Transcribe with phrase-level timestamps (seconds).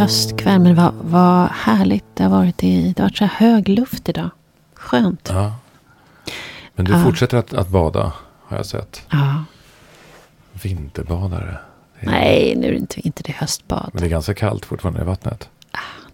[0.00, 2.64] höstkväll men vad, vad härligt det har varit.
[2.64, 4.30] I, det har varit så här hög luft idag.
[4.74, 5.28] Skönt.
[5.32, 5.54] Ja.
[6.74, 7.04] Men du Ja.
[7.04, 9.02] fortsätter att, att bada har jag sett.
[9.10, 9.44] Ja.
[10.62, 11.58] Vinterbadare.
[12.00, 13.90] Är- Nej, nu är det inte, inte det höstbad.
[13.92, 15.48] Men det är ganska kallt fortfarande i vattnet.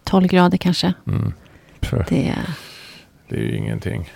[0.04, 0.92] 12 grader kanske.
[1.06, 1.32] Mm.
[2.08, 2.50] Det, är-
[3.28, 4.10] det är ju ingenting.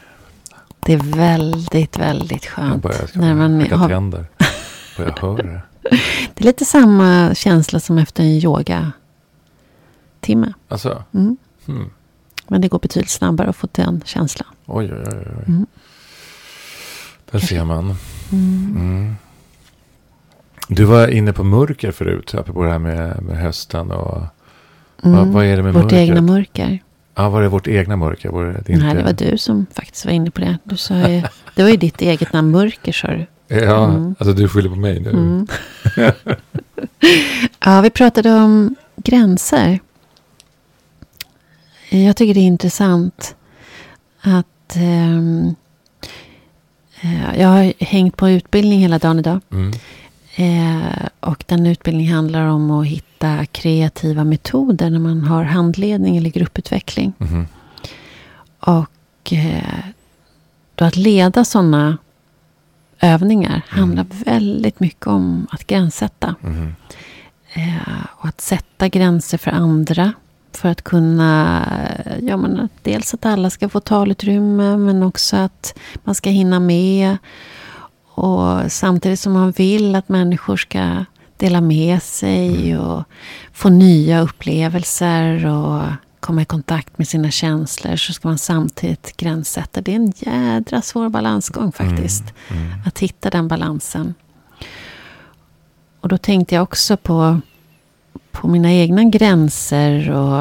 [0.80, 2.82] det är väldigt, väldigt Jag skönt.
[2.82, 4.26] börjar När man har, tänder.
[4.98, 5.60] Och jag hör det.
[6.34, 8.92] det är lite samma känsla som efter en yoga
[10.30, 10.52] timme.
[10.68, 11.36] Alltså, Mm.
[11.66, 11.90] hmm.
[12.48, 14.48] Men det går betydligt snabbare att få den känslan.
[14.66, 15.18] oj, oj, oj.
[15.38, 15.44] oj.
[15.48, 15.66] Mm.
[17.30, 17.94] Där ser man.
[18.32, 18.76] Mm.
[18.76, 19.14] Mm.
[20.68, 23.90] Du var inne på mörker förut, apropå det här med, med hösten.
[23.90, 24.22] Och,
[25.02, 25.32] vad, Mm.
[25.32, 26.00] vad är det med Vårt mörkret?
[26.00, 26.78] egna mörker.
[27.14, 28.28] Ja, var det vårt egna mörker?
[28.28, 28.84] Var det, inte...
[28.84, 30.58] Nej, det var du som faktiskt var inne på det.
[30.64, 31.22] Du sa ju,
[31.54, 33.26] det var ju ditt eget namn, mörker sa du.
[33.48, 34.14] Ja, Mm.
[34.18, 35.10] alltså du skyller på mig nu.
[35.10, 35.46] Mm.
[37.64, 39.80] ja, vi pratade om gränser.
[41.92, 43.36] Jag tycker det är intressant
[44.20, 45.52] att eh,
[47.40, 49.40] jag har hängt på utbildning hela dagen idag.
[49.52, 49.72] Mm.
[50.34, 56.30] Eh, och den utbildningen handlar om att hitta kreativa metoder när man har handledning eller
[56.30, 57.12] grupputveckling.
[57.18, 57.46] Mhm.
[58.60, 59.84] Och eh,
[60.74, 61.98] då att leda sådana
[63.00, 66.34] övningar handlar väldigt mycket om att gränssätta.
[66.40, 66.74] Mhm.
[67.52, 70.12] Eh, och att sätta gränser för andra.
[70.52, 71.66] För att kunna,
[72.22, 77.16] ja men dels att alla ska få talutrymme men också att man ska hinna med.
[78.14, 81.04] Och samtidigt som man vill att människor ska
[81.36, 83.04] dela med sig och
[83.52, 85.82] få nya upplevelser och
[86.20, 89.80] komma i kontakt med sina känslor så ska man samtidigt gränssätta.
[89.80, 92.24] Det är en jädra svår balansgång faktiskt.
[92.48, 92.72] Mm.
[92.86, 94.14] Att hitta den balansen.
[96.00, 97.40] Och då tänkte jag också på,
[98.32, 100.40] på mina egna gränser och,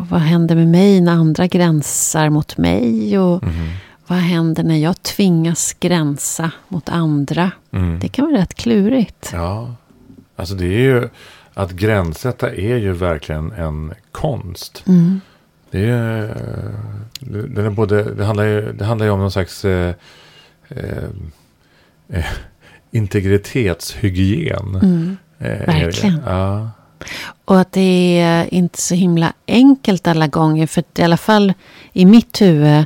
[0.00, 3.70] och vad händer med mig när andra gränsar mot mig och Mhm.
[4.06, 7.50] vad händer när jag tvingas gränsa mot andra.
[7.72, 7.98] Mm.
[8.00, 9.30] Det kan vara rätt klurigt.
[9.32, 9.74] Ja,
[10.36, 11.08] alltså det är ju
[11.54, 14.82] att gränssätta är ju verkligen en konst.
[14.86, 15.20] Mm.
[15.70, 16.36] Det är
[17.20, 19.94] den är både, det handlar ju, det handlar ju om någon slags eh,
[20.68, 21.04] eh,
[22.08, 22.24] eh,
[22.90, 24.74] integritetshygien.
[24.74, 25.16] Mm.
[25.38, 25.66] Eh.
[25.66, 26.20] Verkligen.
[26.26, 26.70] Ja.
[27.44, 30.66] Och att det är inte så himla enkelt alla gånger.
[30.66, 31.52] För att i alla fall
[31.92, 32.84] i mitt huvud,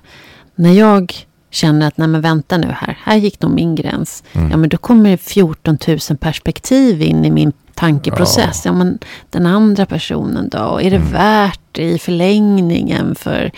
[0.54, 1.12] när jag
[1.50, 4.22] känner att nej men vänta nu här, här gick nog min gräns.
[4.32, 4.50] Mm.
[4.50, 8.62] Ja men då kommer det 14 000 perspektiv in i min tankeprocess.
[8.64, 8.98] Ja, men
[9.30, 10.80] den andra personen då?
[10.82, 11.12] Är det Mm.
[11.12, 13.50] värt det i förlängningen för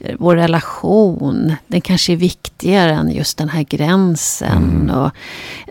[0.00, 1.54] eh, vår relation?
[1.66, 4.80] Den kanske är viktigare än just den här gränsen.
[4.82, 4.90] Mm.
[4.96, 5.10] Och,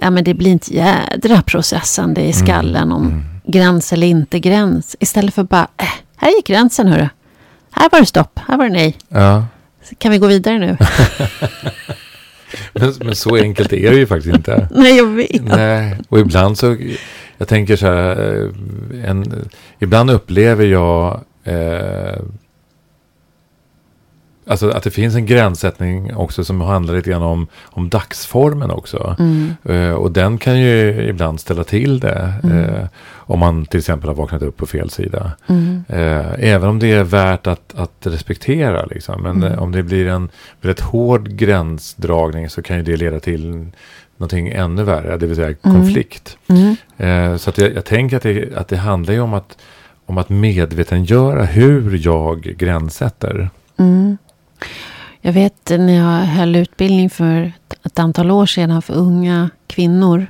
[0.02, 3.24] ja, men det blir inte jädra processande i skallen om Mm.
[3.52, 4.96] Gräns eller inte gräns.
[5.00, 7.08] Istället för bara, äh, här gick gränsen hörru.
[7.72, 8.98] Här var det stopp, här var det nej.
[9.10, 9.46] ja.
[9.98, 10.78] Kan vi gå vidare nu?
[12.74, 14.68] Men, men så enkelt är det ju faktiskt inte.
[14.76, 15.44] nej, jag vet.
[15.44, 16.78] Nej, och ibland så,
[17.38, 18.36] jag tänker så här,
[18.94, 19.50] eh, en,
[19.80, 22.20] ibland upplever jag eh,
[24.50, 29.16] Alltså att det finns en gränssättning också som handlar lite grann om, om dagsformen också.
[29.20, 29.56] Mm.
[29.64, 32.34] Eh, och den kan ju ibland ställa till det.
[32.44, 32.58] Mm.
[32.60, 35.32] Eh, om man till exempel har vaknat upp på fel sida.
[35.48, 35.84] Mm.
[35.90, 38.86] Eh, även om det är värt att, att respektera.
[38.86, 39.24] Liksom.
[39.24, 39.60] Men Mm.
[39.60, 40.30] om det blir en
[40.62, 43.68] väldigt hård gränsdragning så kan ju det leda till
[44.18, 45.18] någonting ännu värre.
[45.18, 46.38] Det vill säga konflikt.
[46.48, 47.40] Mm.
[47.40, 49.58] Så att jag, jag tänker att det, att det handlar ju om att,
[50.06, 53.50] om att medvetengöra hur jag gränssätter.
[55.22, 57.52] Jag vet när jag höll utbildning för
[57.84, 60.28] ett- antal år sedan för unga kvinnor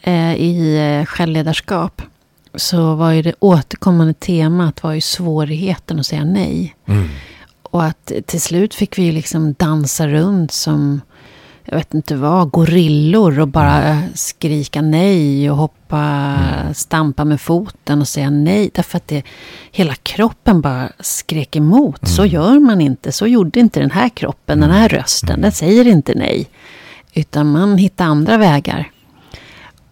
[0.00, 2.02] eh, i eh, självledarskap.
[2.54, 6.76] Så var ju det återkommande temat var ju svårigheten att säga nej.
[6.86, 7.08] Mm.
[7.62, 11.00] Och att till slut fick vi liksom dansa runt som,
[11.66, 16.36] jag vet inte vad, gorillor och bara skrika nej och hoppa,
[16.74, 18.70] stampa med foten och säga nej.
[18.74, 19.22] Därför att det,
[19.72, 22.08] hela kroppen bara skrek emot.
[22.08, 25.86] Så gör man inte, så gjorde inte den här kroppen, den här rösten, den säger
[25.86, 26.46] inte nej.
[27.14, 28.90] Utan man hittar andra vägar.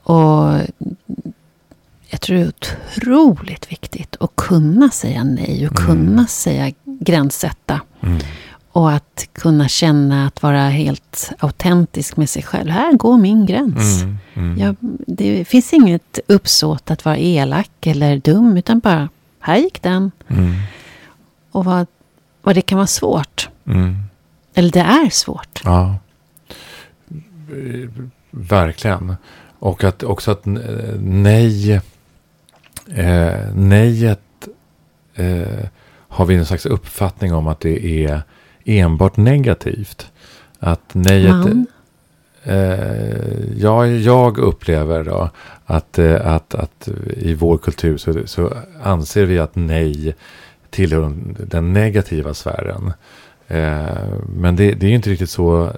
[0.02, 0.52] Och
[2.08, 7.80] jag tror det är otroligt viktigt att kunna säga nej och kunna säga gränssätta.
[8.00, 8.18] Mm.
[8.74, 12.70] Och att kunna känna att vara helt autentisk med sig själv.
[12.70, 14.02] Här går min gräns.
[14.02, 14.18] Mm.
[14.34, 14.58] Mm.
[14.58, 14.76] Jag,
[15.06, 18.56] det finns inget uppsåt att vara elak eller dum.
[18.56, 19.08] Utan bara,
[19.40, 20.10] här gick den.
[20.28, 20.54] Mm.
[21.50, 21.86] Och vad,
[22.42, 23.48] vad det kan vara svårt.
[23.66, 23.96] Mm.
[24.54, 25.60] Eller det är svårt.
[25.64, 25.96] Ja.
[28.30, 29.16] Verkligen.
[29.58, 30.42] Och att också att
[30.98, 31.80] nej.
[32.94, 34.48] Eh, nejet
[35.14, 35.66] eh,
[36.08, 38.22] har vi en slags uppfattning om att det är
[38.64, 40.10] enbart negativt.
[40.58, 41.46] Att nejet...
[42.42, 45.30] Eh, ja, jag upplever då
[45.66, 48.52] att, eh, att, att i vår kultur så, så
[48.82, 50.14] anser vi att nej
[50.70, 51.12] tillhör
[51.46, 52.92] den negativa sfären.
[53.48, 55.72] Eh, men det, det är ju inte riktigt så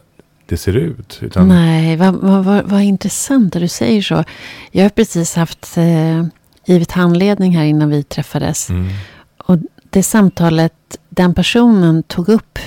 [0.46, 1.18] det ser ut.
[1.22, 1.48] Utan...
[1.48, 4.24] Nej, vad, vad, vad, vad intressant att du säger så.
[4.70, 6.26] Jag har precis haft eh,
[6.64, 8.70] givit handledning här innan vi träffades.
[8.70, 8.88] Mm.
[9.36, 9.58] Och
[9.90, 12.58] det samtalet den personen tog upp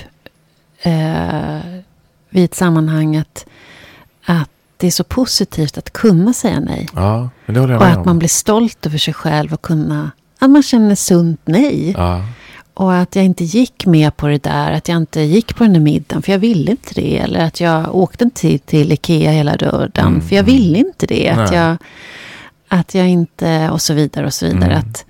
[0.81, 1.59] eh,
[2.29, 3.45] vid ett sammanhang att,
[4.25, 6.87] att det är så positivt att kunna säga nej.
[6.95, 8.05] Ja, men det håller jag Och med att om.
[8.05, 10.11] man blir stolt över sig själv och kunna...
[10.39, 11.93] Att man känner sunt nej.
[11.97, 12.25] Ja,
[12.73, 14.71] Och att jag inte gick med på det där.
[14.71, 16.21] Att jag inte gick på den där middagen.
[16.21, 17.17] För jag ville inte det.
[17.17, 20.07] Eller att jag åkte inte till, till Ikea hela dörren.
[20.07, 20.55] Mm, För jag mm.
[20.55, 21.29] ville inte det.
[21.29, 21.77] Att jag,
[22.67, 23.69] att jag inte...
[23.69, 24.73] Och så vidare och så vidare.
[24.73, 24.79] Mm.
[24.79, 25.05] Att,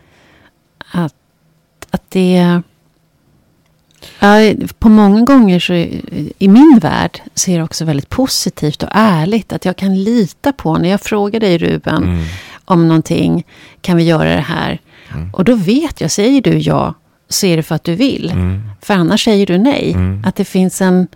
[0.92, 1.16] att,
[1.92, 2.62] att det...
[4.19, 8.89] Ja, på många gånger så i min värld så är det också väldigt positivt och
[8.91, 9.53] ärligt.
[9.53, 12.25] Att jag kan lita på när jag frågar dig Ruben mm,
[12.65, 13.45] om någonting.
[13.81, 14.79] Kan vi göra det här?
[15.13, 15.29] Mm.
[15.33, 16.93] Och då vet jag, säger du ja
[17.29, 18.31] så är det för att du vill.
[18.31, 19.91] mm, För annars säger du nej.
[19.93, 20.23] Mm.
[20.25, 21.07] Att det finns, en,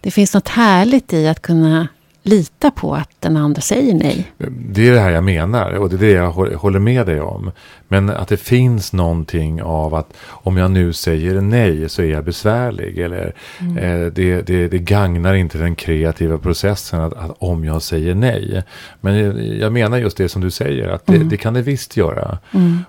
[0.00, 1.88] det finns något härligt i att kunna
[2.26, 4.32] lita på att den andra säger nej.
[4.68, 7.20] Det är det här jag menar och det är det jag hå- håller med dig
[7.20, 7.50] om.
[7.88, 12.24] Men att det finns någonting av att om jag nu säger nej så är jag
[12.24, 12.98] besvärlig.
[12.98, 18.14] Eller eh, det, det, det gagnar inte den kreativa processen att, att om jag säger
[18.14, 18.62] nej.
[19.00, 19.16] Men
[19.60, 22.38] jag, menar just det som du säger, att det, det kan det visst göra.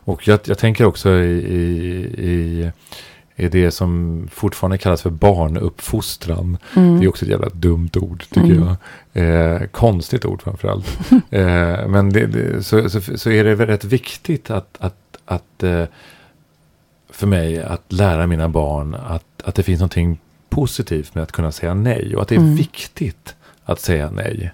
[0.04, 1.62] Och jag, jag tänker också i, i,
[2.18, 2.72] i,
[3.36, 6.58] i det som fortfarande kallas för barnuppfostran.
[6.74, 8.76] Det är också ett jävla dumt ord tycker jag.
[9.14, 11.00] Eh, konstigt ord framförallt.
[11.12, 15.84] eh, men det, det, så, så, så är det rätt viktigt att, att, att eh,
[17.10, 21.52] för mig att lära mina barn att, att det finns någonting positivt med att kunna
[21.52, 22.16] säga nej.
[22.16, 23.36] Och att det är viktigt
[23.66, 24.52] att säga nej.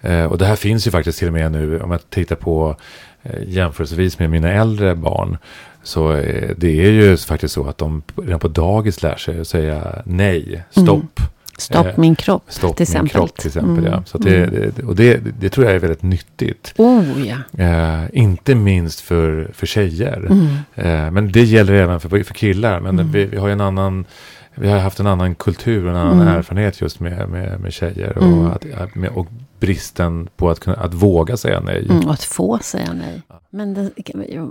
[0.00, 2.76] Eh, och det här finns ju faktiskt till och med nu om jag tittar på
[3.22, 5.38] eh, jämförelsevis med mina äldre barn.
[5.86, 9.48] Så eh, det är ju faktiskt så att de redan på dagis lär sig att
[9.48, 11.20] säga nej, stopp.
[11.58, 13.10] Stopp Eh, min kropp Stopp till min exempel.
[13.10, 13.78] kropp till exempel.
[13.78, 13.92] Mm.
[13.92, 14.02] Ja.
[14.06, 16.74] Så det, det, och det, det tror jag är väldigt nyttigt.
[16.76, 17.64] Oh ja.
[17.64, 20.26] Eh, inte minst för, för tjejer.
[20.30, 20.46] Mm.
[20.74, 22.80] Eh, men det gäller även för, för killar.
[22.80, 24.04] Men vi, vi har en annan
[24.54, 26.34] vi har haft en annan kultur och en annan Mm.
[26.38, 28.18] erfarenhet just med, med, med tjejer.
[28.18, 28.46] Och, Mm.
[28.46, 29.26] att- med, och
[29.60, 31.86] bristen på att, kunna, att våga säga nej.
[31.90, 33.22] Mm, och att få säga nej.
[33.50, 33.90] Men det,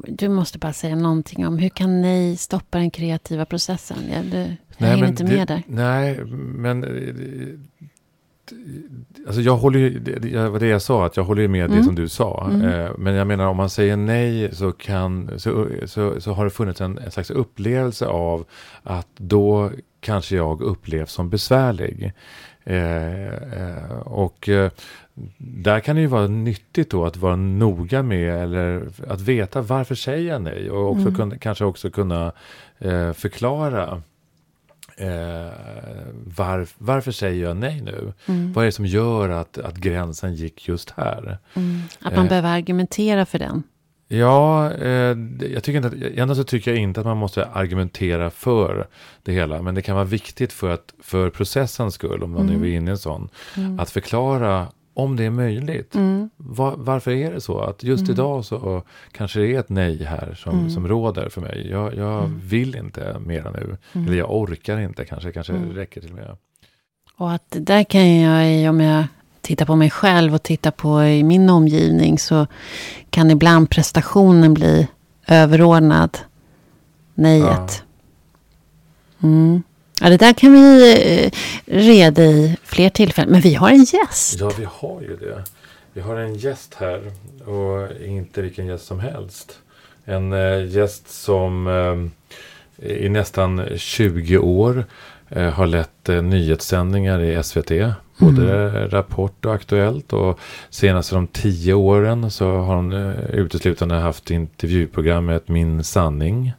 [0.07, 3.98] du måste bara säga någonting om hur kan nej stoppa den kreativa processen?
[4.13, 5.63] Jag, du, jag hänger inte det, med där.
[5.68, 6.84] Nej, men...
[6.84, 6.90] eh,
[9.28, 11.74] Alltså jag håller ju, det det var det jag sa, att jag håller med det
[11.74, 11.86] Mm.
[11.86, 12.50] som du sa.
[12.63, 16.50] Eh, Men jag menar om man säger nej så, kan, så, så, så har det
[16.50, 18.46] funnits en, en slags upplevelse av
[18.84, 22.13] att då kanske jag upplevs som besvärlig.
[22.68, 24.72] Eh, eh, och eh,
[25.38, 29.96] där kan det ju vara nyttigt då att vara noga med eller att veta varför
[29.96, 31.16] säger jag nej och också Mm.
[31.16, 32.32] kunna, kanske också kunna
[32.80, 34.02] eh, förklara
[34.98, 35.51] eh,
[36.25, 38.13] var, varför säger jag nej nu?
[38.25, 38.54] Mm.
[38.54, 41.38] Vad är det som gör att, att gränsen gick just här?
[41.54, 41.82] Mm.
[42.01, 42.30] Att man Eh.
[42.30, 43.63] behöver argumentera för den.
[44.08, 45.18] Ja, eh,
[45.54, 48.88] jag tycker inte att, ändå så tycker jag inte att man måste argumentera för
[49.24, 49.62] det hela.
[49.62, 52.62] Men det kan vara viktigt för, att, för processens skull, om man Mm.
[52.62, 53.30] nu är inne i en sån,
[53.80, 55.96] att förklara om det är möjligt.
[55.96, 56.30] Mm.
[56.38, 57.60] Va- varför är det så?
[57.60, 60.70] Att just idag så kanske det är ett nej här som, Mm.
[60.70, 61.68] som råder för mig.
[61.72, 63.78] Jag, jag vill inte mera nu.
[63.94, 64.08] Mm.
[64.08, 66.38] Eller jag orkar inte, kanske, kanske räcker till och med.
[67.18, 69.04] Och att där kan jag, om jag
[69.46, 72.48] tittar på mig själv och tittar på i min omgivning så
[73.10, 74.88] kan ibland prestationen bli
[75.28, 76.18] överordnad
[77.16, 77.84] nejet.
[79.24, 79.64] Mm.
[80.02, 81.32] Ja, det där kan vi eh,
[81.66, 83.32] reda i fler tillfällen.
[83.32, 84.40] Men vi har en gäst.
[84.40, 85.44] Ja, vi har ju det.
[85.94, 87.12] Vi har en gäst här
[87.46, 89.60] och inte vilken gäst som helst.
[90.06, 94.86] En eh, gäst som eh, i nästan 20 år
[95.54, 97.72] har lett nyhetssändningar i SVT.
[98.17, 100.13] Både Rapport och Aktuellt.
[100.13, 106.53] Och senaste de tio åren så har hon eh, uteslutande haft intervjuprogrammet Min sanning.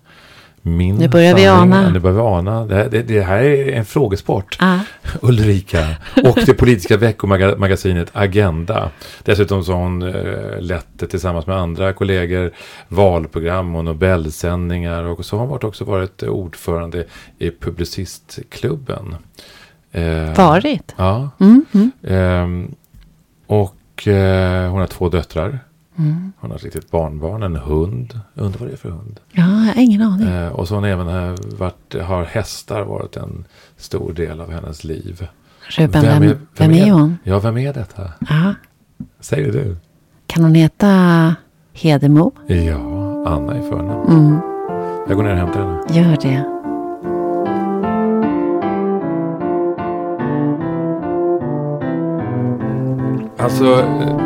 [0.62, 1.72] Min Nu börjar vi sanning.
[1.72, 1.82] ana.
[1.82, 2.66] Ja, nu börjar vi ana.
[2.66, 4.56] Det, här- det, det här är en frågesport.
[4.60, 4.78] Ah,
[5.22, 5.86] Ulrika
[6.24, 8.90] och det politiska veckomagasinet Agenda.
[9.24, 12.50] Dessutom så har hon eh, lett tillsammans med andra kollegor
[12.88, 17.04] valprogram och Nobelsändningar och så har hon också varit ordförande
[17.38, 19.16] i Publicistklubben.
[19.92, 20.94] Eh, varit.
[20.96, 21.30] Ja.
[21.40, 22.74] Mm, mm, Ehm,
[23.46, 25.58] och eh, hon har två döttrar.
[25.98, 26.32] Mm.
[26.38, 28.20] Hon har ett litet barnbarn, en hund.
[28.34, 29.20] Jag undrar vad det är för hund.
[29.32, 30.28] Ja, jag har ingen aning.
[30.28, 33.44] Eh, och så har hon även eh, varit, har hästar varit en
[33.76, 35.28] stor del av hennes liv.
[35.68, 37.18] Ruben, vem, vem, är hon?
[37.24, 38.12] Ja, vem är detta?
[38.28, 38.54] Ja.
[39.20, 39.76] Säger du?
[40.26, 41.34] Kan hon heta
[41.72, 42.32] Hedemo?
[42.46, 42.78] Ja,
[43.26, 44.08] Anna i förnamn.
[44.08, 44.40] Mm.
[45.08, 45.82] Jag går ner och hämtar henne.
[45.90, 46.55] Gör det.
[53.46, 54.16] Alltså, eh,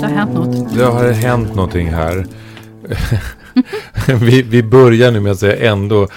[0.00, 0.74] Det har hänt något.
[0.76, 2.26] det har hänt någonting här.
[4.20, 6.08] vi, vi börjar nu med att säga ändå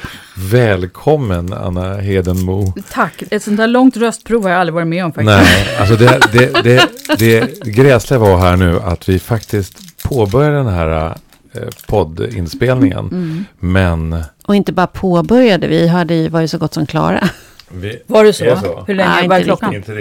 [0.51, 2.73] välkommen Anna Hedenmo.
[2.91, 3.23] Tack.
[3.31, 5.27] Ett sånt där långt röstprov har jag aldrig varit med om faktiskt.
[5.27, 10.67] Nej, alltså det, det, det, det gräsliga var här nu att vi faktiskt påbörjade den
[10.73, 11.17] här
[11.53, 12.99] eh, poddinspelningen.
[13.11, 13.45] Mm.
[13.59, 17.29] Men Och inte bara påbörjade, vi hade ju, var ju så gott som klara.
[17.69, 18.57] vi, Var det så?
[18.63, 18.83] Så?
[18.87, 19.73] Hur länge Nej, var inte klockan?
[19.75, 19.93] Inte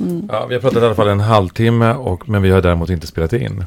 [0.00, 0.28] Halvtimme.
[0.28, 3.06] Ja, vi har pratat i alla fall en halvtimme, och, men vi har däremot inte
[3.06, 3.64] spelat in.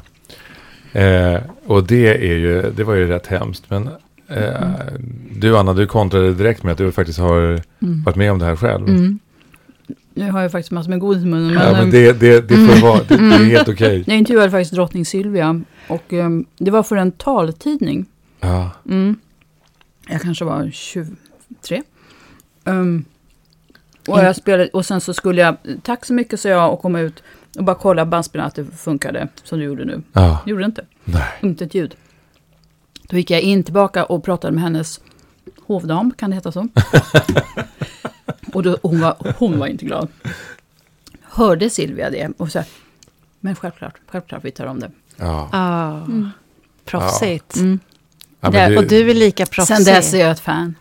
[0.92, 3.70] Eh, och det, är ju, det var ju rätt hemskt.
[3.70, 3.88] Men
[4.28, 4.52] eh,
[5.30, 7.60] du Anna, du kontrade direkt med att du faktiskt har
[8.04, 8.88] varit med om det här själv.
[8.88, 9.18] Mm.
[10.14, 11.54] Nu har jag faktiskt massor med godis i munnen.
[11.54, 14.04] Men, Ja, men det, det, det får vara, det, det är helt okej.
[14.06, 15.62] Jag intervjuade faktiskt drottning Silvia.
[15.88, 18.06] Och ehm, det var för en taltidning.
[18.40, 18.70] Ja.
[18.88, 19.16] Mm.
[20.08, 21.82] Jag kanske var 23.
[22.64, 23.04] Um,
[24.08, 26.96] och, jag spelade, och sen så skulle jag, tack så mycket sa jag och kom
[26.96, 27.22] ut
[27.58, 30.02] och bara kolla bandspelaren att det funkade som du gjorde nu.
[30.12, 30.40] ja.
[30.44, 30.84] Det gjorde det inte.
[31.04, 31.22] Nej.
[31.40, 31.94] Inte ett ljud.
[33.08, 35.00] Då gick jag in tillbaka och pratade med hennes
[35.66, 36.68] hovdam, kan det heta så?
[38.52, 40.08] och då, hon, var, hon var inte glad.
[41.22, 42.62] Hörde Silvia det och sa,
[43.40, 44.90] men självklart, självklart vi tar om det.
[45.16, 45.48] Ja.
[45.52, 46.06] Ja,
[46.84, 47.56] proffsigt.
[47.56, 47.78] Mm.
[48.40, 49.76] Ja, du, Och du är lika proffsig.
[49.76, 50.74] Sen dess är jag ett fan.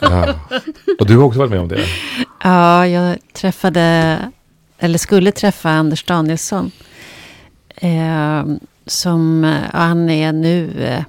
[0.00, 0.34] ja.
[0.98, 1.86] Och du har också varit med om det?
[2.42, 4.18] Ja, jag träffade,
[4.78, 6.70] eller skulle träffa Anders Danielsson.
[7.76, 8.44] Eh,
[8.86, 11.04] som, ja, han är nu, eh,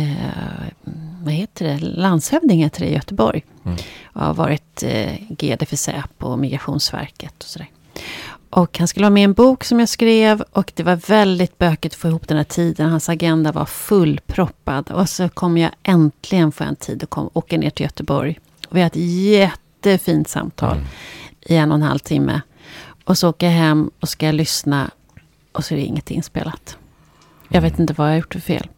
[0.00, 0.68] eh,
[1.22, 3.44] vad heter det, landshövding heter det i Göteborg.
[3.64, 3.76] Mm.
[4.04, 7.68] Och har varit eh, GD för Säpo och Migrationsverket och sådär.
[8.50, 11.58] Och han skulle vara med i en bok som jag skrev och det var väldigt
[11.58, 12.90] bökigt att få ihop den här tiden.
[12.90, 14.90] Hans agenda var fullproppad.
[14.90, 18.38] Och så kom jag äntligen få en tid att kom, åka ner till Göteborg.
[18.68, 20.86] Och vi hade ett jättefint samtal Mm.
[21.40, 22.40] i en och en halv timme.
[23.04, 24.90] Och så åker jag hem och ska jag lyssna
[25.52, 26.76] och så är det inget inspelat.
[27.48, 28.68] Jag vet inte vad jag har gjort för fel.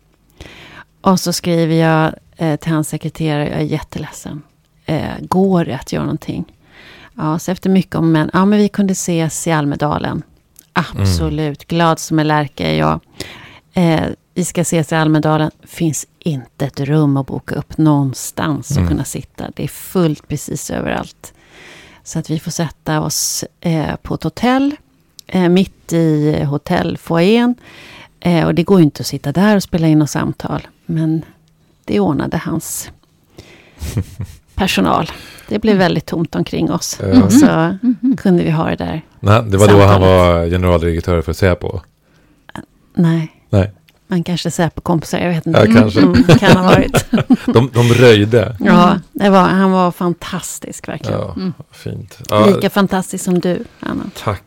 [1.00, 4.42] Och så skriver jag eh, till hans sekreterare, jag är jätteledsen.
[4.86, 6.44] Eh, går det att göra någonting?
[7.14, 10.22] Ja, så efter mycket om men, ja men vi kunde ses i Almedalen.
[10.72, 13.00] Absolut, glad som en lärka är jag.
[13.72, 14.04] Eh,
[14.34, 15.50] vi ska ses i Almedalen.
[15.62, 18.82] Finns inte ett rum att boka upp någonstans Mm.
[18.84, 19.50] att kunna sitta.
[19.56, 21.32] Det är fullt precis överallt.
[22.04, 24.76] Så att vi får sätta oss eh, på ett hotell.
[25.26, 27.54] Eh, mitt i hotellfoajén.
[28.20, 30.66] Eh, och det går ju inte att sitta där och spela in något samtal.
[30.86, 31.22] Men
[31.84, 32.90] det ordnade hans
[34.54, 35.10] personal.
[35.48, 36.98] Det blev väldigt tomt omkring oss.
[37.02, 37.30] Ja.
[37.30, 37.78] Så
[38.16, 39.02] kunde vi ha det där.
[39.20, 40.00] Nej, det var då han Samtalet.
[40.00, 41.80] var generaldirektör för Säpo.
[42.94, 43.33] Nej,
[44.14, 45.64] Man kanske ser på kompisar, jag vet inte.
[45.68, 46.00] Ja, kanske.
[46.00, 47.04] Mm, kan ha varit.
[47.46, 48.56] de, de röjde.
[48.60, 51.20] Ja, det var, han var fantastisk verkligen.
[51.20, 51.52] Ja, Mm.
[51.72, 52.18] fint.
[52.28, 54.02] Ja, Lika fantastisk som du, Anna.
[54.24, 54.42] tack,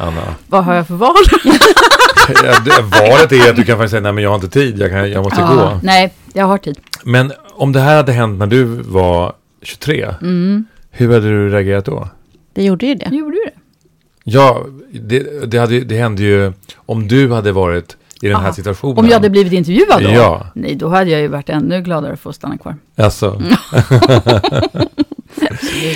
[0.00, 0.34] Anna.
[0.46, 1.14] Vad har jag för val?
[2.44, 4.78] Ja, det- Valet är att du kan faktiskt säga, nej men jag har inte tid,
[4.78, 5.80] jag, kan, jag måste gå.
[5.82, 6.78] Nej, jag har tid.
[7.04, 10.64] Men om det här hade hänt när du var 23, Mm.
[10.90, 12.08] hur hade du reagerat då?
[12.54, 13.08] Det gjorde ju det.
[13.16, 13.60] Gjorde du det?
[14.24, 18.52] Ja, det, det, hade, det hände ju om du hade varit i den här Aha.
[18.52, 18.98] situationen.
[18.98, 20.10] Om jag hade blivit intervjuad då?
[20.10, 22.76] Ja, Nej, då hade jag ju varit ännu gladare att få stanna kvar.
[22.96, 23.42] alltså.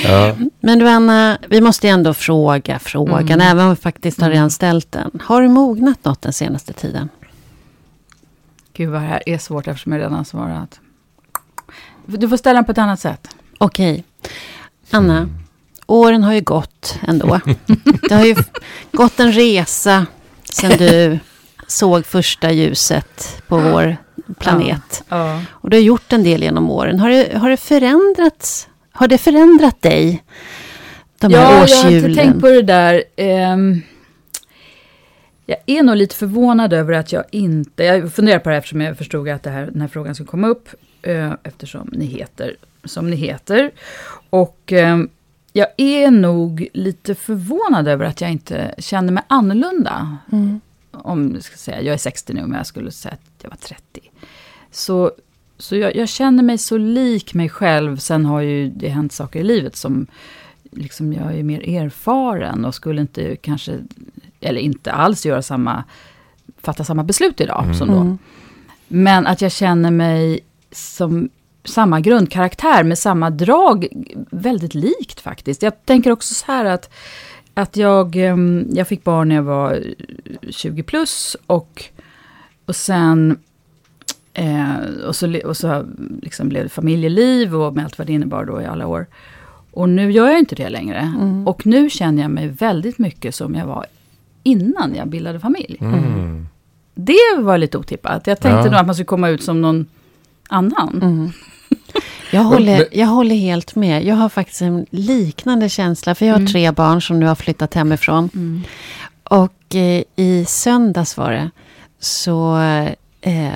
[0.04, 0.36] ja.
[0.60, 3.40] Men du Anna, vi måste ju ändå fråga frågan, Mm.
[3.40, 5.10] även om vi faktiskt har redan ställt den.
[5.24, 7.08] Har du mognat något den senaste tiden?
[8.72, 10.80] Gud vad det här är svårt eftersom jag redan har svarat.
[12.06, 13.28] Du får ställa den på ett annat sätt.
[13.58, 14.04] Okej.
[14.90, 15.28] Anna,
[15.86, 17.40] åren har ju gått ändå.
[18.08, 18.36] Det har ju
[18.92, 20.06] gått en resa
[20.44, 21.18] sedan du
[21.68, 23.96] såg första ljuset på vår
[24.38, 25.04] planet.
[25.08, 25.40] Ja.
[25.50, 27.00] Och du har gjort en del genom åren.
[27.00, 28.68] Har det, har det förändrats?
[28.92, 30.24] Har det förändrat dig?
[31.18, 32.10] De här ja, jag har årshjulen?
[32.10, 33.02] inte tänkt på det där.
[33.16, 33.82] Ehm,
[35.46, 37.84] jag är nog lite förvånad över att jag inte...
[37.84, 40.28] Jag funderar på det här eftersom jag förstod att det här, den här frågan skulle
[40.28, 40.68] komma upp.
[41.02, 43.70] eh, eftersom ni heter som ni heter.
[44.30, 45.08] Och ehm,
[45.52, 50.16] jag är nog lite förvånad över att jag inte känner mig annorlunda.
[50.32, 50.60] Mm.
[51.04, 53.56] Om jag ska säga, jag är 60 nu, men jag skulle säga att jag var
[53.56, 53.82] 30.
[54.70, 55.12] Så,
[55.58, 57.96] så jag, jag känner mig så lik mig själv.
[57.96, 60.06] Sen har ju det hänt saker i livet som
[60.70, 63.78] liksom jag är mer erfaren och skulle inte kanske,
[64.40, 65.84] eller inte alls göra samma
[66.62, 67.74] fatta samma beslut idag Mm.
[67.74, 67.94] som då.
[68.00, 68.18] Mm.
[68.88, 70.40] Men att jag känner mig
[70.72, 71.28] som
[71.64, 73.88] samma grundkaraktär med samma drag,
[74.30, 75.62] väldigt likt faktiskt.
[75.62, 76.90] Jag tänker också så här att,
[77.58, 79.82] att jag, em, jag fick barn när jag var
[80.50, 81.84] 20 plus och,
[82.64, 83.38] och sen
[84.34, 84.74] eh,
[85.06, 85.86] och så, och så
[86.22, 89.06] liksom blev det familjeliv och med allt vad det innebar då i alla år.
[89.70, 90.98] Och nu gör jag inte det längre.
[90.98, 91.48] Mm.
[91.48, 93.86] Och nu känner jag mig väldigt mycket som jag var
[94.42, 95.76] innan jag bildade familj.
[95.80, 96.46] Mm.
[96.94, 98.26] Det var lite otippat.
[98.26, 98.64] Jag tänkte Ja.
[98.64, 99.86] nog att man skulle komma ut som någon
[100.48, 101.00] annan.
[101.02, 101.30] Mm.
[102.30, 104.04] Jag, håller, jag håller helt med.
[104.04, 106.14] Jag har faktiskt en liknande känsla.
[106.14, 106.52] För jag har Mm.
[106.52, 108.30] tre barn som nu har flyttat hemifrån.
[108.34, 108.62] Mm.
[109.24, 111.50] Och eh, i söndags var det.
[112.00, 112.58] Så
[113.20, 113.48] eh,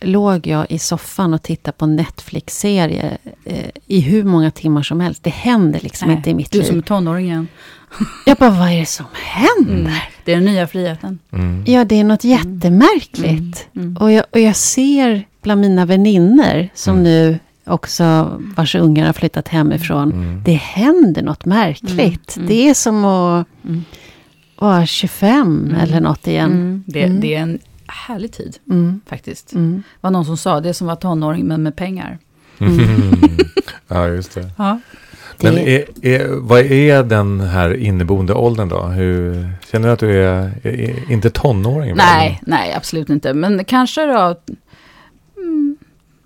[0.00, 3.18] låg jag i soffan och tittade på Netflix-serie.
[3.44, 5.22] Eh, I hur många timmar som helst.
[5.24, 6.64] Det händer liksom Nej, inte i mitt Du liv.
[6.66, 7.48] som är tonåringen.
[8.26, 9.80] Jag bara, vad är det som händer?
[9.80, 9.92] Mm.
[10.24, 11.18] Det är den nya friheten.
[11.32, 11.64] Mm.
[11.66, 13.66] Ja, det är något jättemärkligt.
[13.76, 13.96] Mm.
[13.96, 17.02] Och, jag, och jag ser bland mina vänner som Mm.
[17.04, 17.38] nu
[17.70, 20.12] också, vars ungar har flyttat hemifrån.
[20.12, 20.42] Mm.
[20.44, 21.92] Det händer något märkligt.
[21.92, 22.48] Mm, mm.
[22.48, 23.84] Det är som att Mm.
[24.58, 25.80] vara 25 Mm.
[25.80, 26.50] eller något igen.
[26.52, 26.84] Mm.
[26.86, 27.20] Det, Mm.
[27.20, 29.00] det är en härlig tid Mm.
[29.06, 29.52] faktiskt.
[29.52, 29.76] Mm.
[29.76, 32.18] Det var någon som sa, det är som att vara tonåring men med pengar.
[32.58, 32.80] Mm.
[33.88, 34.50] ja, just det.
[34.58, 34.80] Ja.
[35.42, 38.82] Men är, är, vad är den här inneboende åldern då?
[38.82, 41.94] Hur, känner du att du är, är inte tonåring?
[41.96, 43.34] Nej, nej, absolut inte.
[43.34, 44.34] Men kanske då mm,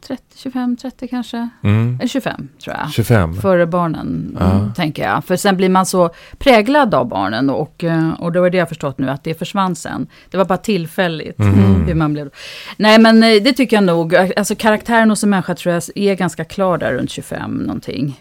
[0.07, 1.49] 30, 25, 30 kanske.
[1.63, 1.97] Mm.
[2.01, 2.91] Eller 25 tror jag.
[2.93, 3.35] 25?
[3.35, 4.51] Före barnen, Ja.
[4.53, 5.25] mm, tänker jag.
[5.25, 8.69] För sen blir man så präglad av barnen och, eh, och då är det jag
[8.69, 10.07] förstått nu att det försvann sen.
[10.31, 11.85] Det var bara tillfälligt Mhm.
[11.87, 12.31] hur man blev.
[12.77, 14.15] Nej men eh, det tycker jag nog.
[14.17, 18.21] Alltså karaktären hos en människa tror jag är ganska klar där runt 25 någonting.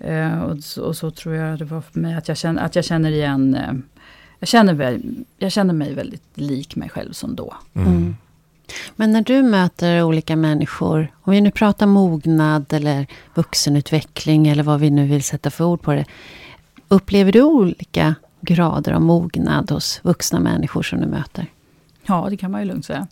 [0.00, 2.76] Eh, och, så, och så tror jag det var för mig att jag känner, att
[2.76, 3.72] jag känner igen eh,
[4.38, 5.02] jag känner, väl,
[5.38, 7.54] jag känner mig väldigt lik mig själv som då.
[7.74, 8.16] Mm.
[8.96, 14.80] Men när du möter olika människor, om vi nu pratar mognad eller vuxenutveckling eller vad
[14.80, 16.04] vi nu vill sätta för ord på det.
[16.88, 21.46] Upplever du olika grader av mognad hos vuxna människor som du möter?
[22.06, 23.06] Ja, det kan man ju lugnt säga.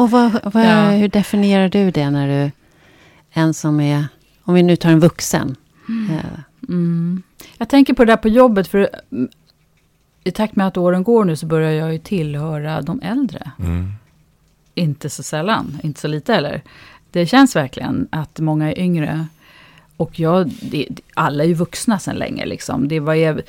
[0.00, 0.90] Och vad, vad, Ja.
[0.90, 2.50] hur definierar du det när du,
[3.30, 4.04] en som är,
[4.42, 5.56] om vi nu tar en vuxen.
[6.10, 7.22] eh, Mm.
[7.58, 9.28] Jag tänker på det där på jobbet, för mm,
[10.24, 13.50] i takt med att åren går nu så börjar jag ju tillhöra de äldre.
[13.58, 13.92] Mm.
[14.78, 16.62] Inte så sällan, inte så lite heller.
[17.10, 19.26] Det känns verkligen att många är yngre.
[19.96, 22.88] Och jag, det, alla är ju vuxna sedan länge liksom.
[22.88, 23.40] Det var jag,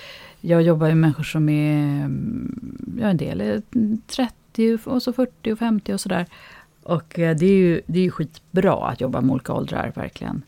[0.41, 3.61] jag jobbar ju med människor som är, mm, ja en del är
[4.07, 6.25] 30 och så 40 och 50 och sådär.
[6.83, 10.41] Och eh, det är ju, det är ju skitbra att jobba med olika åldrar, verkligen.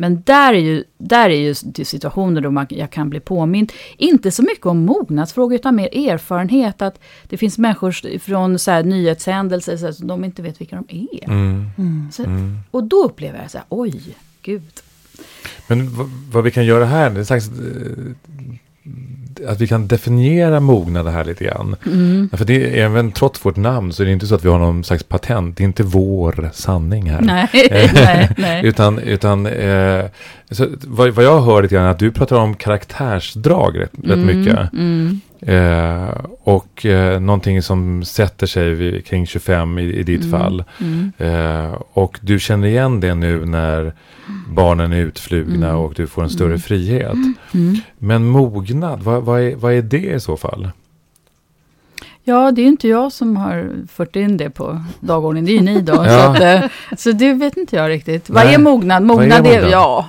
[0.00, 4.30] Men där är ju, där är ju situationer då man, jag kan bli påmind, inte
[4.30, 6.82] så mycket om mognadsfrågor utan mer erfarenhet.
[6.82, 10.76] Att det finns människor från så här, nyhetshändelser så här, som de inte vet vilka
[10.76, 11.24] de är.
[11.24, 11.70] Mm.
[11.78, 12.08] mm.
[12.12, 12.58] Så, Mm.
[12.70, 14.72] Och då upplever jag så här, oj, gud.
[15.66, 18.14] Men vad, vad vi kan göra här, det är slags, eh,
[19.48, 21.76] att vi kan definiera mognad här lite grann.
[21.86, 22.30] Mm.
[22.32, 24.58] För det är även trots vårt namn så är det inte så att vi har
[24.58, 25.56] någon slags patent.
[25.56, 27.20] Det är inte vår sanning här.
[27.20, 28.66] Nej, Eh, nej, nej.
[28.66, 30.04] Utan, utan eh,
[30.50, 34.12] så, vad, vad jag hör lite grann är att du pratar om karaktärsdrag rätt, rätt
[34.14, 34.72] Mm, mycket.
[34.72, 36.08] Mm, Eh,
[36.42, 40.64] och eh, någonting som sätter sig vid, kring 25 i, i ditt mm, fall.
[40.80, 43.92] Mm, Eh, och du känner igen det nu när
[44.48, 45.80] barnen är utflugna Mm.
[45.80, 46.60] och du får en större Mm.
[46.60, 47.12] frihet.
[47.54, 47.76] mm.
[47.98, 50.70] Men mognad, vad, vad, är, vad är det i så fall?
[52.24, 55.54] Ja, det är ju inte jag som har fört in det på dagordningen, det är
[55.54, 55.92] ju ni då.
[56.04, 56.04] Ja.
[56.06, 58.30] så, att, eh, så det vet inte jag riktigt.
[58.30, 59.02] Vad är mognad?
[59.08, 59.70] Vad är Mognad är, mognad?
[59.72, 60.08] ja.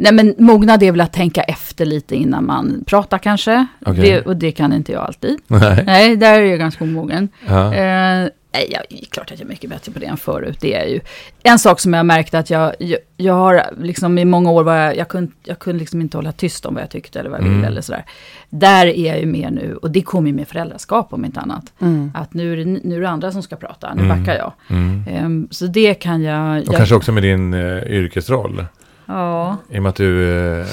[0.00, 3.66] Nej men mognad är väl att tänka efter lite innan man pratar kanske.
[3.86, 4.02] Okej.
[4.02, 5.38] Det, och det kan inte jag alltid.
[5.46, 5.82] Nej.
[5.86, 7.28] Nej, där är jag ganska omogen.
[7.48, 7.74] Ja.
[7.74, 10.58] Eh, nej, jag är klart att jag är mycket bättre på det än förut.
[10.60, 11.00] Det är ju
[11.42, 14.64] en sak som jag har märkt att jag, jag, jag har liksom i många år
[14.64, 17.30] var jag, jag kunde, jag kunde liksom inte hålla tyst om vad jag tyckte eller
[17.30, 17.68] vad jag ville Mm.
[17.68, 18.04] eller sådär.
[18.50, 21.72] Där är jag ju mer nu, och det kommer ju med föräldraskap om inte annat.
[21.80, 22.12] Mm.
[22.14, 24.18] Att nu är det, nu är det andra som ska prata, nu Mm.
[24.18, 24.52] backar jag.
[24.70, 25.04] Mm.
[25.08, 26.58] Ehm, så det kan jag...
[26.60, 28.64] Och jag kanske också med din eh, yrkesroll.
[29.10, 30.66] Ja, I och med att du eh,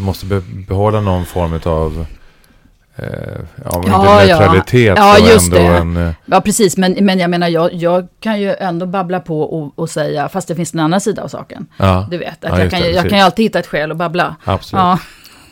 [0.00, 2.06] måste be behålla någon form av
[2.96, 3.06] eh,
[3.64, 4.38] ja, Ja, ja.
[4.38, 5.76] neutralitet Ja, så just ändå det.
[5.76, 5.96] en...
[5.96, 9.78] eh, ja precis, men, men jag menar jag, jag kan ju ändå babbla på och,
[9.78, 11.66] och säga, fast det finns en annan sida av saken.
[11.76, 13.66] Ja, Du vet, Ja, att jag, kan, det, ju- jag kan ju alltid hitta ett
[13.66, 14.36] skäl att babbla.
[14.44, 14.80] absolut.
[14.82, 14.98] Ja,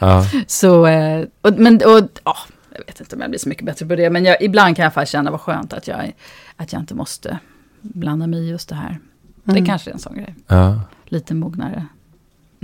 [0.01, 0.24] Ja.
[0.46, 2.37] så, eh, och, men, och, ja,
[2.72, 4.83] jag vet inte om jag blir så mycket bättre på det, men jag, ibland kan
[4.83, 6.12] jag faktiskt känna vad skönt att jag,
[6.57, 7.38] att jag inte måste
[7.83, 8.98] blanda mig i just det här.
[9.44, 9.66] Det Mm.
[9.66, 10.81] kanske är en sån grej, Ja.
[11.05, 11.87] lite mognare.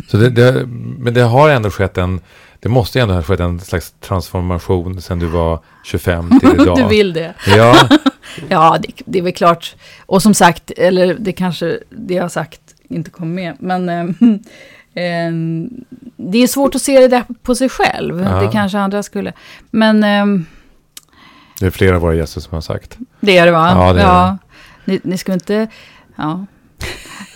[0.09, 0.67] Så det, det,
[0.99, 2.21] men det har ändå skett en...
[2.61, 6.77] Det måste ändå ha skett en slags transformation sen du var 25 till idag.
[6.77, 7.35] du vill det?
[7.47, 7.89] Ja,
[8.49, 9.75] Ja, det, det är väl klart.
[10.07, 13.57] Och som sagt, eller det kanske det jag har sagt inte kom med.
[13.59, 14.05] Men eh,
[15.05, 15.33] eh,
[16.17, 18.21] det är svårt att se det där på sig själv.
[18.23, 18.41] Ja.
[18.41, 19.33] Det kanske andra skulle.
[19.71, 20.45] Men eh,
[21.61, 22.99] Det är flera av våra gäster som har sagt.
[23.21, 23.71] det är det va?
[23.75, 24.39] Ja, det är det.
[24.85, 25.69] Ni, ni skulle inte...
[26.17, 26.47] Ja.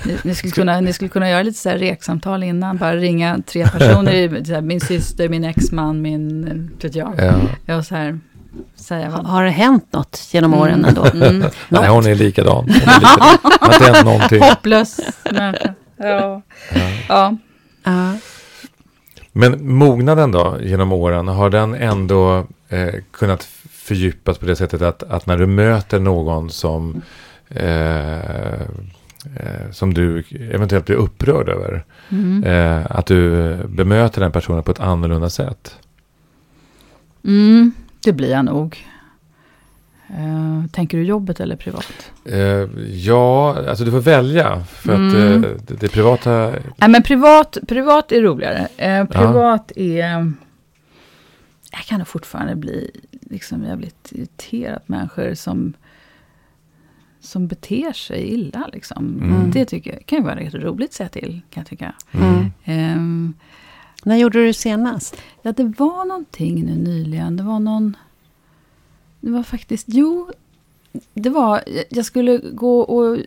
[0.05, 2.77] Ni, ni, skulle kunna, ni skulle kunna göra lite så här reksamtal innan.
[2.77, 4.45] Bara ringa tre personer.
[4.47, 6.49] så här, min syster, min exman, min...
[6.49, 7.15] eh, Vet jag.
[7.19, 7.35] Ja.
[7.67, 8.19] Ja, så här.
[8.77, 9.27] Säga vad...
[9.27, 11.05] Har det hänt något genom åren ändå?
[11.05, 11.45] Mm.
[11.69, 12.57] Nej, hon är likadan.
[12.57, 13.39] Hon är likadan.
[13.43, 14.43] Det har inte hänt någonting.
[14.43, 15.01] Hopplös
[15.33, 15.75] människa.
[15.97, 16.43] Ja.
[17.09, 17.37] ja.
[17.85, 18.17] Ja.
[19.33, 25.03] Men mognaden då, genom åren, har den ändå eh, kunnat fördjupas på det sättet att,
[25.03, 27.03] att när du möter någon som,
[27.49, 28.61] eh,
[29.37, 32.45] eh, som du eventuellt blir upprörd över, Mm.
[32.45, 35.77] eh, att du bemöter den personen på ett annorlunda sätt?
[37.25, 37.73] Mm,
[38.05, 38.87] det blir jag nog.
[40.11, 42.11] Eh, tänker du jobbet eller privat?
[42.25, 42.39] Eh,
[42.91, 44.65] ja, alltså du får välja.
[44.65, 45.45] För att Mm.
[45.45, 46.51] eh, det, det privata...
[46.77, 48.69] Nej, men privat, privat är roligare.
[48.77, 50.33] Eh, privat är...
[51.73, 52.91] Jag kan nog fortfarande bli
[53.31, 55.73] liksom jävligt irriterad på människor som,
[57.21, 58.71] som beter sig illa.
[58.73, 59.21] Liksom.
[59.23, 59.51] Mm.
[59.51, 61.95] Det tycker jag kan ju vara rätt roligt att säga till, kan jag tycka.
[62.13, 62.51] Mm.
[62.65, 63.35] Ehm,
[64.05, 65.17] När gjorde du det senast?
[65.43, 67.37] Ja, det var någonting nu nyligen.
[67.37, 67.97] Det var någon...
[69.21, 69.87] Det var faktiskt...
[69.89, 70.31] Jo,
[71.15, 71.63] det var...
[71.91, 73.19] Jag skulle gå och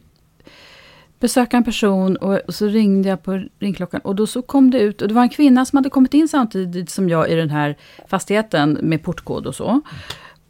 [1.20, 4.02] besöka en person och, och så ringde jag på ringklockan.
[4.02, 5.02] Och då så kom det ut...
[5.02, 7.78] Och det var en kvinna som hade kommit in samtidigt som jag i den här
[8.08, 9.82] fastigheten med portkod och så.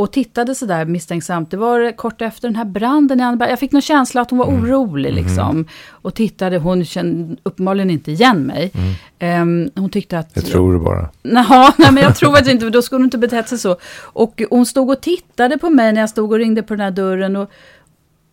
[0.02, 1.52] Och tittade sådär misstänksamt.
[1.52, 3.50] Det var kort efter den här branden i Anneberg.
[3.50, 5.66] Jag fick någon känsla att hon var orolig liksom.
[5.90, 8.72] Och tittade, hon kände uppenbarligen inte igen mig.
[9.20, 10.36] Ehm, hon tyckte att...
[10.36, 11.10] Det tror du bara.
[11.24, 13.78] Naha, nej men jag tror faktiskt inte, då skulle hon inte betett sig så.
[14.02, 16.92] Och hon stod och tittade på mig när jag stod och ringde på den här
[16.92, 17.36] dörren.
[17.36, 17.52] Och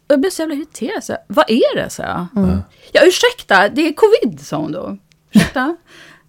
[0.08, 1.04] jag blev så jävla irriterad.
[1.04, 1.90] Så Vad är det?
[1.90, 2.26] Så jag.
[2.92, 4.96] Ja, ursäkta, det är covid, sa hon då.
[5.32, 5.76] Ursäkta?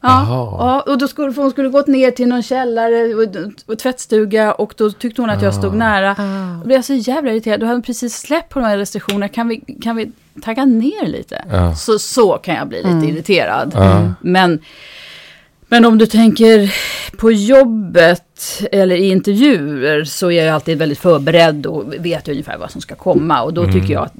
[0.01, 0.25] Ja,
[0.59, 4.73] ja, och då skulle, hon skulle gått ner till någon källare och, och tvättstuga och
[4.77, 6.11] då tyckte hon att jag stod nära.
[6.11, 6.59] Ah.
[6.59, 7.59] Då blev jag så jävla irriterad.
[7.59, 9.27] Då hade hon precis släppt på de här restriktionerna.
[9.27, 11.43] Kan vi, kan vi tagga ner lite?
[11.77, 13.71] Så, så kan jag bli lite irriterad.
[13.75, 14.13] Ja.
[14.21, 14.59] Men,
[15.67, 16.75] men om du tänker
[17.17, 18.28] på jobbet
[18.71, 22.95] eller i intervjuer så är jag alltid väldigt förberedd och vet ungefär vad som ska
[22.95, 23.41] komma.
[23.41, 23.73] Och då Mm.
[23.73, 24.13] tycker jag att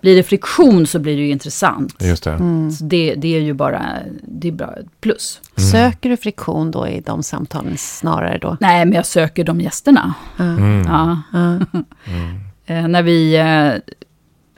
[0.00, 1.96] blir det friktion så blir det ju intressant.
[2.02, 2.38] Just det.
[2.78, 3.82] Så det, det är ju bara
[4.22, 5.40] det är bra ett plus.
[5.58, 5.70] Mm.
[5.70, 8.56] Söker du friktion då i de samtalen snarare då?
[8.60, 10.14] Nej, men jag söker de gästerna.
[10.38, 10.82] Mm.
[10.88, 11.22] Ja.
[11.32, 11.58] Ja.
[12.66, 13.36] Eh, när vi...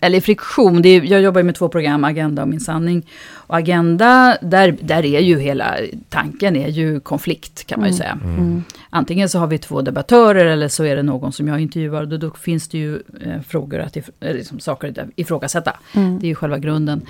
[0.01, 3.07] Eller friktion, det är, jag jobbar ju med två program, Agenda och Min sanning.
[3.33, 5.77] Och Agenda, där, där är ju hela
[6.09, 8.19] tanken är ju konflikt kan man ju säga.
[8.25, 8.65] Mm.
[8.91, 12.03] Antingen så har vi två debattörer eller så är det någon som jag intervjuar.
[12.03, 15.73] Och då, då finns det ju eh, frågor att if, liksom saker att ifrågasätta.
[15.95, 16.19] Mm.
[16.19, 17.01] Det är ju själva grunden.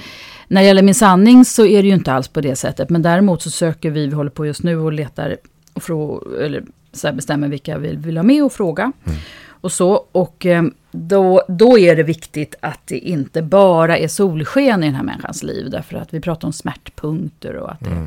[0.48, 2.90] När det gäller Min sanning så är det ju inte alls på det sättet.
[2.90, 5.36] Men däremot så söker vi, vi håller på just nu och letar
[5.72, 8.92] och frå, eller så bestämmer vilka vi vill ha med och fråga.
[9.60, 10.04] Och så.
[10.12, 14.94] Och eh, då, då är det viktigt att det inte bara är solsken i den
[14.94, 15.70] här människans liv.
[15.70, 18.06] Därför att vi pratar om smärtpunkter och att, det,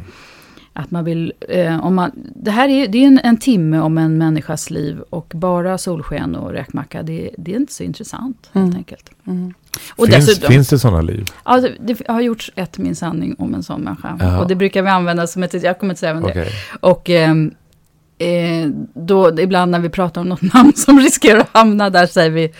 [0.73, 1.33] att man vill...
[1.49, 4.99] Eh, om man, det här är, det är en, en timme om en människas liv
[5.09, 8.77] och bara solsken och räkmacka, det, det är inte så intressant helt Mm.
[8.77, 9.09] enkelt.
[9.27, 9.53] Mm.
[9.95, 11.25] Och finns, dessutom, finns det sådana liv?
[11.45, 14.17] ja, det, det har gjorts ett Min sanning om en sån människa.
[14.19, 14.39] Jaha.
[14.39, 16.41] Och det brukar vi använda som ett, jag kommer inte säga vem det är.
[16.41, 16.53] Okej.
[16.79, 17.53] Och ehm,
[18.19, 22.29] eh, då, ibland när vi pratar om något namn som riskerar att hamna där säger
[22.29, 22.51] vi,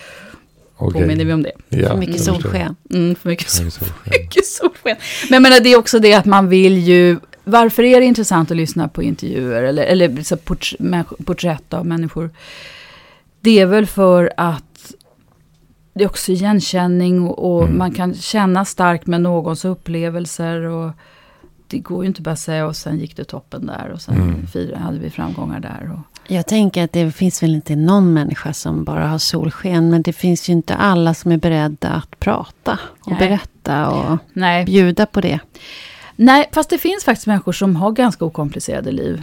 [0.76, 1.00] Okej.
[1.02, 1.52] påminner vi om det.
[1.68, 2.76] Ja, För mycket solsken.
[2.94, 4.12] Mm, för mycket, För sol, mycket solsken.
[4.22, 4.96] mycket solsken.
[5.28, 8.50] Men jag menar, det är också det att man vill ju, varför är det intressant
[8.50, 10.72] att lyssna på intervjuer eller, eller så port,
[11.24, 12.30] porträtt av människor?
[13.40, 14.92] Det är väl för att
[15.94, 17.78] det är också igenkänning och, och Mm.
[17.78, 20.60] man kan känna starkt med någons upplevelser.
[20.60, 20.90] Och
[21.70, 24.14] det går ju inte bara att säga och sen gick det toppen där och sen
[24.14, 24.46] Mm.
[24.46, 25.90] fira, hade vi framgångar där.
[25.92, 29.90] Och, Jag tänker att det finns väl inte någon människa som bara har solsken.
[29.90, 33.18] Men det finns ju inte alla som är beredda att prata och Nej.
[33.18, 34.64] berätta och nej.
[34.64, 35.38] bjuda på det.
[36.16, 39.22] nej, fast det finns faktiskt människor som har ganska okomplicerade liv.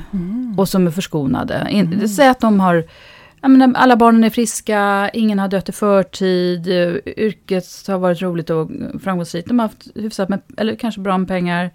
[0.57, 1.67] Och som är förskonade.
[1.69, 2.83] In, Säg att de har,
[3.41, 6.67] menar, alla barnen är friska, ingen har dött i förtid,
[7.17, 8.69] yrket har varit roligt och
[9.03, 9.47] framgångsrikt.
[9.47, 11.71] De har haft hyfsat med, eller kanske bra med pengar.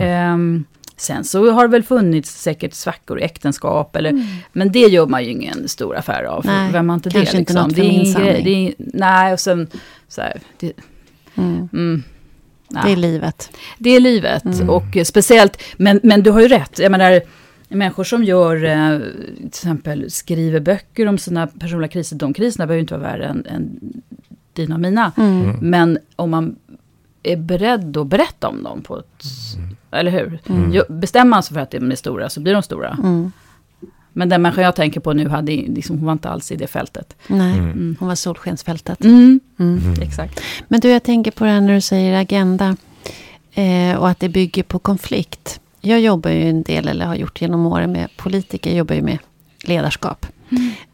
[0.00, 0.64] Ehm,
[0.96, 5.24] sen så har det väl funnits säkert svackor i äktenskap, eller, men det gör man
[5.24, 6.42] ju ingen stor affär av.
[6.42, 7.38] för Nej, vem har inte kanske det?
[7.38, 7.68] inte Liksom.
[7.68, 9.66] något det är ingen grej, det är, Nej, och sen
[10.08, 10.72] så här, det,
[11.34, 11.68] Mm.
[11.72, 12.02] mm,
[12.68, 12.80] ja.
[12.84, 13.50] Det är livet.
[13.78, 14.44] Det är livet.
[14.44, 14.70] Mm.
[14.70, 16.78] Och eh, speciellt, men, men du har ju rätt.
[16.78, 17.20] Jag menar,
[17.68, 18.98] människor som gör, eh,
[19.36, 23.24] till exempel skriver böcker om sina personliga kriser, de kriserna behöver ju inte vara värre
[23.26, 23.78] än, än
[24.52, 25.12] dina och mina.
[25.16, 25.42] Mm.
[25.42, 25.56] Mm.
[25.60, 26.56] Men om man
[27.22, 29.24] är beredd att berätta om dem på ett...
[29.90, 30.38] Eller hur?
[30.48, 30.82] Mm.
[31.00, 32.88] Bestämmer man sig för att de är stora så blir de stora.
[33.02, 33.32] Mm.
[34.12, 36.66] Men den människan jag tänker på nu, hade, liksom, hon var inte alls i det
[36.66, 37.16] fältet.
[37.26, 37.96] Nej, Mm.
[38.00, 39.04] hon var solskensfältet.
[39.04, 39.40] Mm.
[39.58, 39.78] Mm.
[39.78, 40.02] Mm.
[40.02, 40.40] Exakt.
[40.68, 42.76] Men du, jag tänker på det här när du säger agenda.
[43.52, 45.60] Eh, och att det bygger på konflikt.
[45.80, 48.70] Jag jobbar ju en del, eller har gjort genom åren med politiker.
[48.70, 49.18] Jag jobbar ju med
[49.64, 50.26] ledarskap.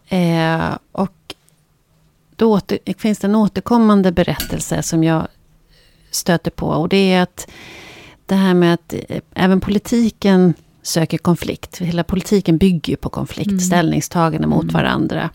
[0.08, 1.34] Eh, och
[2.36, 5.28] då åter, finns det en återkommande berättelse som jag
[6.10, 6.66] stöter på.
[6.66, 7.48] Och det är att
[8.26, 11.78] det här med att eh, även politiken söker konflikt.
[11.78, 13.60] Hela politiken bygger ju på konflikt, Mm.
[13.60, 14.74] ställningstagande mot Mm.
[14.74, 15.30] varandra.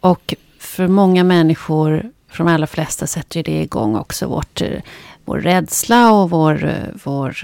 [0.00, 4.68] Och för många människor, för de allra flesta, sätter det igång också vårt, eh,
[5.24, 6.64] vår rädsla och vår...
[6.64, 7.36] eh, vår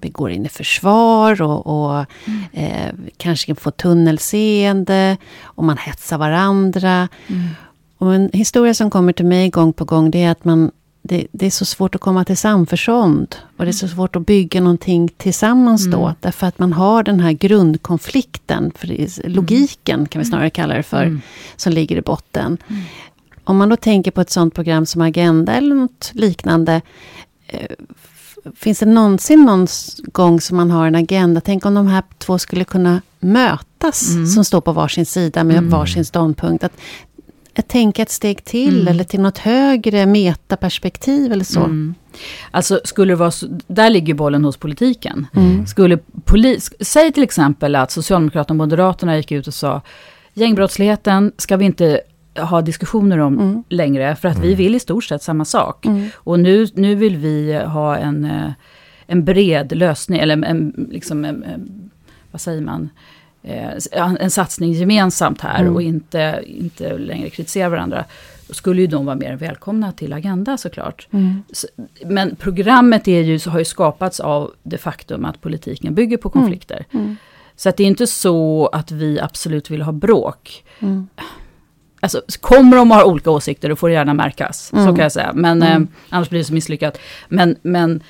[0.00, 2.06] vi går in i försvar och, och
[2.52, 5.16] eh, kanske kan få tunnelseende.
[5.42, 7.08] Och man hetsar varandra.
[7.26, 7.48] Mm.
[7.98, 10.70] Och en historia som kommer till mig gång på gång, det är att man,
[11.02, 13.36] det, det är så svårt att komma till samförstånd.
[13.56, 16.02] Och det är så svårt att bygga någonting tillsammans då.
[16.02, 16.14] Mm.
[16.20, 20.82] Därför att man har den här grundkonflikten, för är logiken kan vi snarare kalla det
[20.82, 21.20] för, Mm.
[21.56, 22.58] som ligger i botten.
[23.44, 26.80] Om man då tänker på ett sånt program som Agenda eller något liknande.
[27.46, 27.66] eh,
[28.56, 29.66] Finns det någonsin någon
[30.12, 31.40] gång som man har en agenda?
[31.40, 34.26] Tänk om de här två skulle kunna mötas, Mm.
[34.26, 35.70] som står på varsin sida med Mm.
[35.70, 36.64] varsin ståndpunkt.
[36.64, 36.72] Att,
[37.58, 38.88] att tänka ett steg till Mm.
[38.88, 41.60] eller till något högre metaperspektiv eller så.
[41.60, 41.94] Mm.
[42.50, 45.26] Alltså, skulle det vara så, där ligger bollen hos politiken.
[45.36, 45.66] Mm.
[45.66, 49.80] Skulle polis, säg till exempel att Socialdemokraterna och Moderaterna gick ut och sa
[50.34, 52.00] gängbrottsligheten ska vi inte
[52.38, 53.64] ha diskussioner om Mm.
[53.68, 54.58] längre, för att vi Mm.
[54.58, 55.86] vill i stort sett samma sak.
[55.86, 56.08] Mm.
[56.14, 58.50] Och nu, nu vill vi ha en, eh,
[59.06, 61.90] en bred lösning, eller en, liksom en, en,
[62.30, 62.88] vad säger man,
[63.42, 65.74] en satsning gemensamt här Mm.
[65.74, 68.04] och inte, inte längre kritisera varandra.
[68.50, 71.08] Skulle ju de vara mer välkomna till Agenda såklart.
[71.10, 71.42] Mm.
[72.06, 76.84] Men programmet är ju, har ju skapats av det faktum att politiken bygger på konflikter.
[76.92, 77.16] Mm.
[77.56, 80.64] Så att det är inte så att vi absolut vill ha bråk.
[80.80, 81.08] Mm.
[82.00, 84.66] Alltså, kommer de att ha olika åsikter, då får det gärna märkas.
[84.68, 84.96] Så Mm.
[84.96, 85.30] kan jag säga.
[85.34, 85.82] Men Mm.
[85.82, 86.98] eh, annars blir det så misslyckat.
[87.28, 88.02] Men, men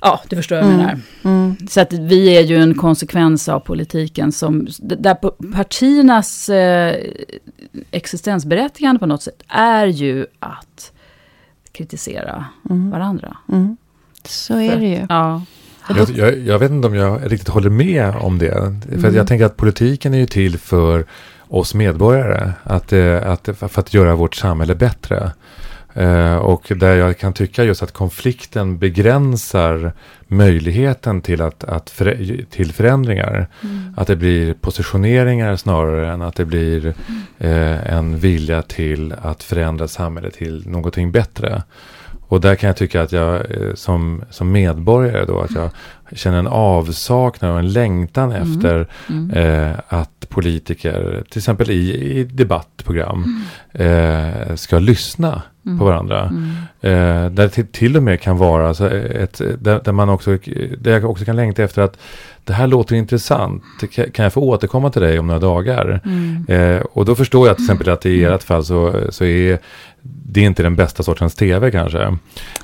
[0.00, 0.86] ja, du förstår vad jag Mm.
[0.86, 1.00] menar.
[1.24, 1.56] Mm.
[1.68, 5.14] Så att vi är ju en konsekvens av politiken som, där
[5.52, 6.96] partiernas eh,
[7.90, 10.92] existensberättigande på något sätt är ju att
[11.72, 12.90] kritisera Mm.
[12.90, 13.36] varandra.
[13.48, 13.76] Mm.
[14.24, 15.06] Så är det ju.
[15.08, 15.42] Ja.
[15.96, 18.52] Jag, jag, jag vet inte om jag riktigt håller med om det.
[18.88, 19.14] För att Mm.
[19.14, 21.06] jag tänker att politiken är ju till för
[21.48, 22.52] oss medborgare.
[22.62, 25.32] Att, eh, att, för att göra vårt samhälle bättre.
[25.98, 29.92] Eh, och där jag kan tycka just att konflikten begränsar
[30.26, 33.48] möjligheten till, att, att förä- till förändringar.
[33.96, 36.86] Att det blir positioneringar snarare än att det blir
[37.38, 41.62] eh, en vilja till att förändra samhället till någonting bättre.
[42.30, 45.70] Och där kan jag tycka att jag eh, som, som medborgare då, att jag
[46.12, 48.42] känner en avsaknad och en längtan Mm.
[48.52, 49.30] efter Mm.
[49.30, 55.78] eh, att politiker, till exempel i, i debattprogram, eh, ska lyssna Mm.
[55.78, 56.20] på varandra.
[56.20, 56.50] Mm.
[56.80, 60.38] Eh, där det till, till och med kan vara så ett, där, där man också,
[60.78, 61.98] där jag också kan längta efter att
[62.44, 63.62] det här låter intressant.
[64.12, 66.00] Kan- jag få återkomma till dig om några dagar?
[66.04, 66.46] Mm.
[66.48, 69.58] Eh, och då förstår jag till exempel att i ert fall så, så är
[70.02, 71.98] det inte den bästa sortens tv kanske.
[71.98, 72.18] Men,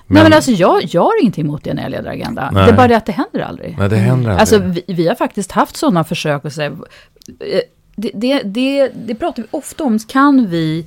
[0.06, 2.50] Nej men alltså jag, jag har ingenting emot det när jag leder Agenda.
[2.52, 2.64] Nej.
[2.64, 3.76] Det är bara det att det händer aldrig.
[3.78, 4.40] nej, det händer aldrig.
[4.40, 7.60] Alltså vi, vi har faktiskt haft sådana försök att säga, eh,
[7.96, 10.86] det, det, det, det pratar vi ofta om, kan vi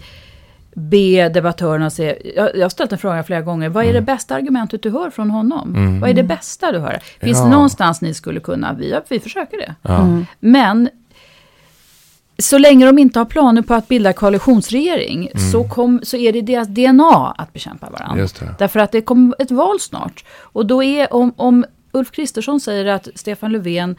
[0.80, 4.36] be debattörerna se, jag, jag har ställt en fråga flera gånger, vad är det bästa
[4.36, 5.76] argumentet du hör från honom?
[5.76, 6.00] Mm.
[6.00, 7.00] Vad är det bästa du hör?
[7.20, 7.44] Finns Ja.
[7.44, 9.76] det någonstans ni skulle kunna, vi, vi försöker det.
[9.82, 10.02] ja.
[10.02, 10.26] Mm.
[10.40, 10.90] Men
[12.40, 16.42] så länge de inte har planer på att bilda koalitionsregering så, kom, så är det
[16.42, 18.22] deras DNA att bekämpa varandra.
[18.22, 18.56] Just det.
[18.60, 20.26] Därför att det kommer ett val snart.
[20.40, 23.96] Och då är, om, om Ulf Kristersson säger att Stefan Löfven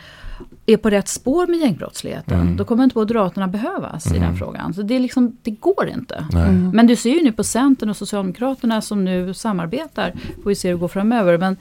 [0.73, 2.57] är på rätt spår med gängbrottsligheten, Mm.
[2.57, 4.75] då kommer inte Moderaterna behövas i den frågan.
[4.75, 6.25] Så det, är liksom, det går inte.
[6.35, 6.71] Mm.
[6.71, 10.69] Men du ser ju nu på Centern och Socialdemokraterna som nu samarbetar, får vi se
[10.69, 11.39] hur det går framöver.
[11.39, 11.57] Men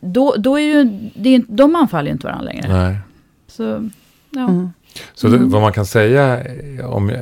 [0.00, 2.68] då, då är ju, det är, inte- de anfaller ju inte varandra längre.
[2.68, 2.96] Nej.
[3.48, 3.62] Så,
[4.30, 4.48] ja.
[4.48, 4.70] Mm.
[5.14, 7.18] Så det, vad man kan säga, eh, om, eh,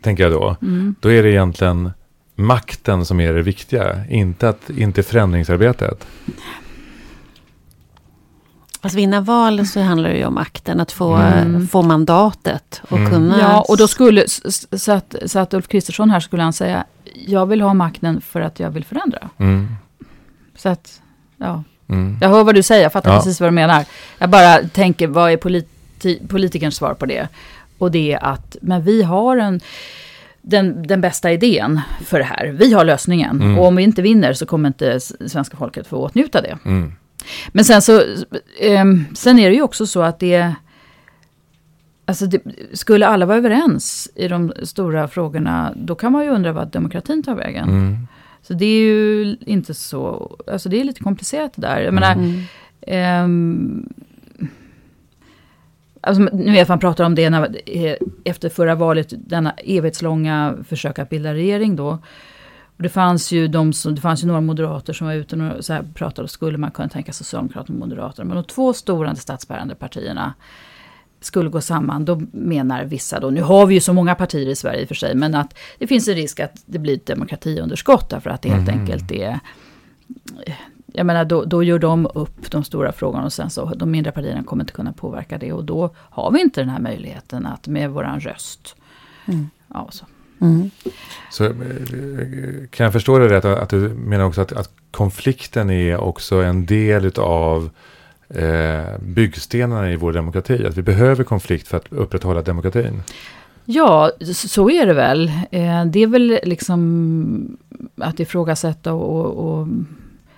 [0.00, 0.94] tänker jag då, Mm.
[1.00, 1.90] då är det egentligen
[2.36, 6.06] makten som är det viktiga, inte, att, inte förändringsarbetet.
[8.82, 11.68] Att vinna val så handlar det ju om makten, att få, Mm.
[11.68, 13.10] få mandatet och Mm.
[13.10, 13.38] kunna...
[13.40, 14.24] Ja, och då skulle,
[14.76, 16.84] så att, så att Ulf Kristersson här skulle han säga,
[17.26, 19.28] jag vill ha makten för att jag vill förändra.
[19.38, 19.68] Mm.
[20.56, 21.00] Så att,
[21.36, 21.62] ja.
[21.88, 22.18] Mm.
[22.20, 23.16] Jag hör vad du säger, jag fattar Ja.
[23.16, 23.84] precis vad du menar.
[24.18, 25.68] Jag bara tänker, vad är polit
[26.28, 27.28] politikerns svar på det.
[27.78, 29.60] Och det är att, men vi har en,
[30.42, 32.46] den, den bästa idén för det här.
[32.46, 33.42] Vi har lösningen.
[33.42, 33.58] Mm.
[33.58, 36.58] Och om vi inte vinner så kommer inte svenska folket få åtnjuta det.
[36.64, 36.92] Mm.
[37.52, 38.02] Men sen så,
[38.60, 40.54] ehm, sen är det ju också så att det,
[42.06, 46.52] alltså det, skulle alla vara överens i de stora frågorna, då kan man ju undra
[46.52, 47.68] vad demokratin tar vägen.
[47.68, 47.96] Mm.
[48.42, 51.80] Så det är ju inte så, alltså det är lite komplicerat det där.
[51.80, 52.42] Jag menar, Mm.
[52.80, 53.88] ehm,
[56.00, 60.98] alltså nu vet man pratar om det när, eh, efter förra valet, denna evighetslånga försök
[60.98, 61.98] att bilda regering då.
[62.80, 65.64] Och det fanns ju de som, det fanns ju några moderater som var ute och
[65.64, 68.28] så här pratade, skulle man kunna tänka Socialdemokraterna och Moderaterna.
[68.28, 70.34] Men de två stora statsbärande partierna
[71.20, 74.56] skulle gå samman, då menar vissa då, nu har vi ju så många partier i
[74.56, 77.06] Sverige i och för sig, men att det finns en risk att det blir ett
[77.06, 78.80] demokratiunderskott därför att det helt Mhm.
[78.80, 79.40] enkelt är
[80.86, 84.12] jag menar, då, då gör de upp de stora frågorna och sen så de mindre
[84.12, 85.52] partierna kommer inte kunna påverka det.
[85.52, 88.76] Och då har vi inte den här möjligheten att med våran röst.
[89.26, 89.50] Mm.
[89.68, 90.04] Ja, så.
[90.40, 90.70] Mm.
[91.30, 91.52] Så eh,
[92.70, 96.66] kan jag förstå det rätt att du menar också att, att konflikten är också en
[96.66, 97.70] del utav
[98.28, 100.66] eh, byggstenarna i vår demokrati?
[100.66, 103.02] Att vi behöver konflikt för att upprätthålla demokratin?
[103.64, 105.28] Ja, så är det väl.
[105.50, 107.58] Eh, det är väl liksom
[107.96, 109.68] att ifrågasätta och, och, och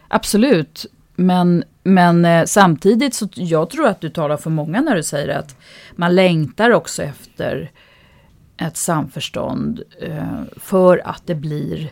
[0.08, 0.86] absolut.
[1.16, 5.38] Men, men eh, samtidigt så jag tror att du talar för många när du säger
[5.38, 5.56] att
[5.96, 7.70] man längtar också efter
[8.66, 11.90] ett samförstånd eh, för att det blir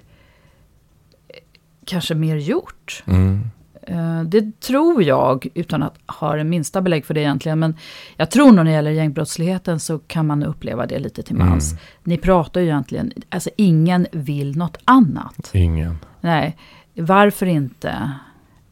[1.85, 3.03] kanske mer gjort.
[3.07, 3.41] Mm.
[3.83, 7.59] Eh, Det tror jag, utan att ha det minsta belägg för det egentligen.
[7.59, 7.77] Men
[8.17, 11.73] jag tror nog när det gäller gängbrottsligheten så kan man uppleva det lite till mans.
[11.73, 11.83] Mm.
[12.05, 15.51] Ni pratar ju egentligen, alltså ingen vill något annat.
[15.55, 15.99] Ingen.
[16.21, 16.57] Nej,
[16.95, 18.11] varför inte?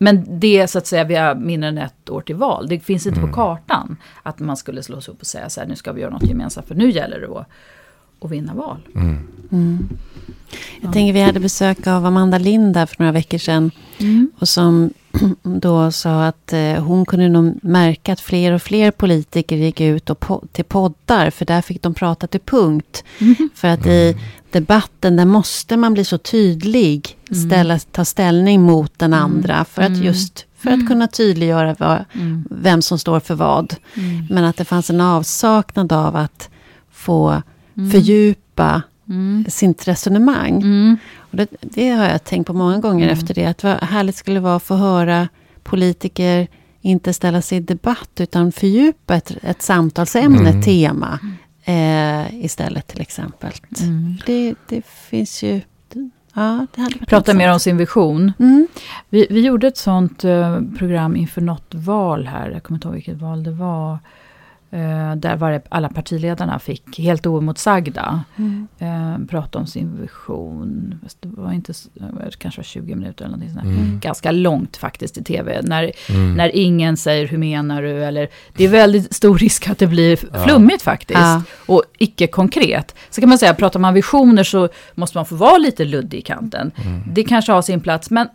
[0.00, 2.66] Men det är så att säga, vi har mindre än ett år till val.
[2.68, 3.30] Det finns inte Mm.
[3.30, 6.00] på kartan att man skulle slå sig upp och säga så här, nu ska vi
[6.00, 6.66] göra något gemensamt.
[6.66, 7.46] För nu gäller det att,
[8.20, 8.78] att vinna val.
[8.94, 9.18] Mm.
[9.52, 9.88] Mm.
[10.80, 13.70] Jag tänker vi hade besök av Amanda Lind där för några veckor sedan.
[14.38, 14.90] Och som
[15.42, 20.10] då sa att eh, hon kunde nog märka att fler och fler politiker gick ut
[20.10, 21.30] och po- till poddar.
[21.30, 23.04] För där fick de prata till punkt.
[23.54, 24.16] För att i
[24.50, 27.16] debatten där måste man bli så tydlig.
[27.30, 27.48] Mm.
[27.48, 29.64] Ställa, ta ställning mot den andra.
[29.64, 30.02] För att Mm.
[30.02, 32.44] just för att kunna tydliggöra vad, Mm.
[32.50, 33.74] vem som står för vad.
[33.94, 34.26] Mm.
[34.30, 36.48] Men att det fanns en avsaknad av att
[36.92, 37.42] få
[37.78, 37.90] Mm.
[37.90, 39.44] fördjupa Mm.
[39.48, 40.56] sitt resonemang.
[40.62, 40.96] Mm.
[41.18, 43.18] Och det, det har jag tänkt på många gånger Mm.
[43.18, 43.44] efter det.
[43.46, 45.28] Att vad härligt skulle det vara att få höra
[45.62, 46.48] politiker
[46.80, 50.62] inte ställa sig i debatt utan fördjupa ett, ett samtalsämne, Mm.
[50.62, 51.18] tema
[51.64, 53.52] eh, istället till exempel.
[53.80, 54.16] Mm.
[54.26, 55.60] Det, det finns ju...
[56.34, 58.32] Ja, det hade varit Prata mer om sin vision.
[58.38, 58.66] Mm.
[59.08, 62.50] Vi, vi gjorde ett sånt eh, program inför något val här.
[62.50, 63.98] Jag kommer inte ihåg vilket val det var.
[64.70, 68.68] Eh, där var det, alla partiledarna fick, helt oemotsagda, Mm.
[68.78, 70.94] eh, prata om sin vision.
[71.20, 73.64] Det var inte, så- det kanske var 20 minuter eller någonting sånt.
[73.64, 74.00] Mm.
[74.00, 75.60] Ganska långt faktiskt i tv.
[75.62, 76.34] När, Mm.
[76.34, 78.04] när ingen säger hur menar du?
[78.04, 80.44] Eller, det är väldigt stor risk att det blir Ja.
[80.44, 81.20] flummigt faktiskt.
[81.20, 81.42] Ja.
[81.66, 82.94] Och icke konkret.
[83.10, 86.22] Så kan man säga, pratar man visioner så måste man få vara lite luddig i
[86.22, 86.70] kanten.
[86.84, 87.02] Mm.
[87.14, 88.28] Det kanske har sin plats, men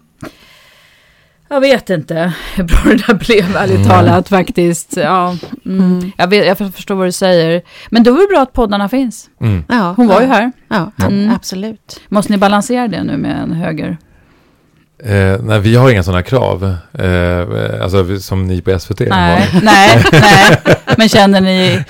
[1.53, 3.87] jag vet inte hur bra det där blev, ärligt Mm.
[3.87, 4.97] talat faktiskt.
[4.97, 5.35] Ja,
[5.65, 5.79] mm.
[5.79, 6.11] Mm.
[6.17, 7.61] jag, vet, jag förstår vad du säger.
[7.89, 9.29] Men då är det bra att poddarna finns.
[9.41, 9.63] Mm.
[9.69, 10.51] Ja, Hon var ja, ju här.
[10.69, 11.31] Ja, Mm.
[11.35, 12.01] absolut.
[12.09, 13.97] Måste ni balansera det nu med en höger?
[15.05, 16.75] Eh, nej, vi har inga sådana krav.
[16.93, 19.09] Eh, alltså som ni på SVT Nej,
[19.51, 19.61] har.
[19.61, 20.75] nej, nej.
[20.97, 21.83] Men känner ni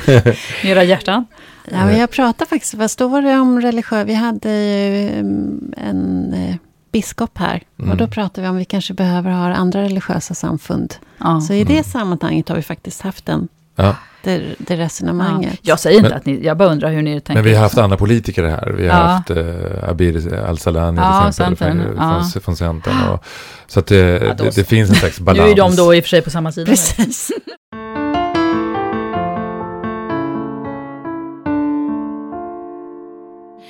[0.61, 1.25] i era hjärtan?
[1.71, 4.07] Ja, men jag pratade faktiskt, vad står det om religiös...
[4.07, 6.55] Vi hade ju mm, en eh,
[6.93, 7.61] biskop här.
[7.79, 7.91] Mm.
[7.91, 10.93] Och då pratade vi om vi kanske behöver ha andra religiösa samfund.
[11.17, 11.41] Ja.
[11.41, 11.73] Så i Mm.
[11.75, 13.95] det sammanhanget har vi faktiskt haft den, Ja.
[14.23, 14.79] det, det Ja.
[14.79, 15.59] resonemanget.
[15.61, 17.33] Jag säger inte Men- att ni, jag bara undrar hur ni tänker.
[17.33, 18.69] Men vi har haft andra politiker här.
[18.77, 19.05] Vi har Ja.
[19.05, 22.23] haft eh, Abir Al-Salani Ja, till exempel Centern, från, ja.
[22.43, 22.93] från, Centern.
[23.13, 23.23] Och,
[23.67, 25.51] så att det, Ja, det, det finns en slags Nu balans.
[25.51, 26.65] är de då i och för sig på samma sida.
[26.71, 27.31] Precis.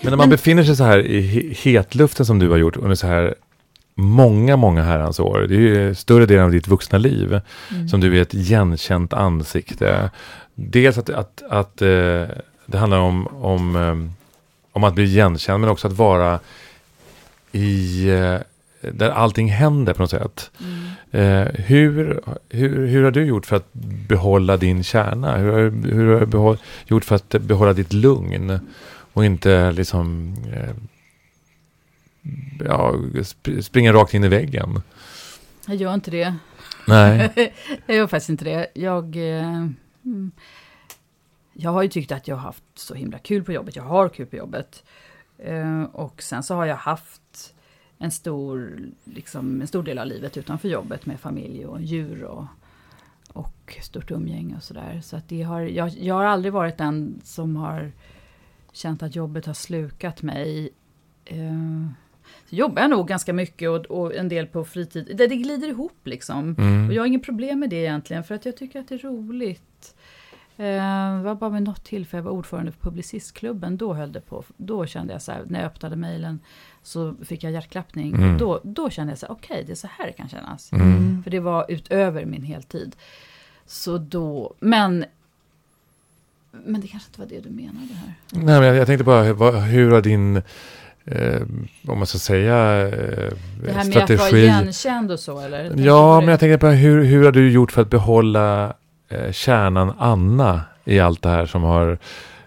[0.03, 2.95] Men när man befinner sig så här i he- hetluften som du har gjort under
[2.95, 3.35] så här
[3.95, 5.45] många, många herrans år.
[5.49, 7.39] Det är ju större delen av ditt vuxna liv
[7.71, 7.89] Mm.
[7.89, 10.09] som du är ett igenkänt ansikte.
[10.55, 11.87] Dels att, att, att eh,
[12.65, 13.95] det handlar om, om, eh,
[14.71, 16.39] om att bli igenkänd men också att vara
[17.51, 18.35] i eh,
[18.91, 20.51] där allting händer på något sätt.
[21.11, 21.41] Mm.
[21.41, 23.73] Eh, hur, hur, hur har du gjort för att
[24.07, 25.37] behålla din kärna?
[25.37, 25.59] Hur har,
[25.93, 28.59] hur har du behåll, gjort för att behålla ditt lugn?
[29.13, 30.75] Och inte liksom eh,
[32.65, 34.81] ja, sp- springa rakt in i väggen.
[35.67, 36.35] Jag gör inte det.
[36.87, 37.31] Nej.
[37.85, 38.67] jag gör faktiskt inte det.
[38.73, 39.67] Jag, eh,
[40.05, 40.31] mm,
[41.53, 43.75] jag har ju tyckt att jag har haft så himla kul på jobbet.
[43.75, 44.83] Jag har kul på jobbet.
[45.37, 47.53] Eh, och sen så har jag haft
[47.97, 52.45] en stor, liksom, en stor del av livet utanför jobbet med familj och djur och,
[53.33, 55.01] och stort umgänge och sådär.
[55.03, 57.91] Så att det har, jag, jag har aldrig varit den som har
[58.73, 60.69] känt att jobbet har slukat mig.
[61.25, 61.87] Eh,
[62.49, 65.13] så jobbar jag nog ganska mycket och, och en del på fritid.
[65.17, 66.55] Det, det glider ihop liksom.
[66.57, 66.87] Mm.
[66.87, 68.99] Och jag har inget problem med det egentligen för att jag tycker att det är
[68.99, 69.95] roligt.
[70.57, 73.77] Eh, det var bara vid något tillfälle jag var ordförande för Publicistklubben.
[73.77, 74.43] Då höll det på.
[74.57, 76.39] Då kände jag så här, när jag öppnade mejlen
[76.83, 78.13] så fick jag hjärtklappning.
[78.13, 78.37] Mm.
[78.37, 80.71] Då, då kände jag så här, okej det är så här det kan kännas.
[80.71, 81.23] Mm.
[81.23, 82.95] För det var utöver min heltid.
[83.65, 85.05] Så då, men...
[86.65, 88.13] Men det kanske inte var det du menade här.
[88.31, 90.41] Nej, men jag, jag tänkte bara, vad, hur har din,
[91.05, 91.41] eh,
[91.87, 92.89] om man ska säga, eh,
[93.63, 94.13] Det här med strategi...
[94.13, 95.69] att vara igenkänd och så eller?
[95.69, 98.73] Tänker Ja, men jag tänkte på hur, hur har du gjort för att behålla
[99.09, 101.97] eh, kärnan Anna i allt det här som har...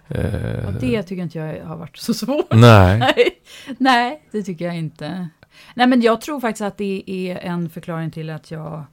[0.07, 0.23] Eh,
[0.63, 2.53] Ja, det tycker inte jag har varit så svårt.
[2.53, 2.97] Nej.
[2.99, 3.39] Nej,
[3.77, 5.27] nej, det tycker jag inte.
[5.73, 8.83] Nej, men jag tror faktiskt att det är en förklaring till att jag...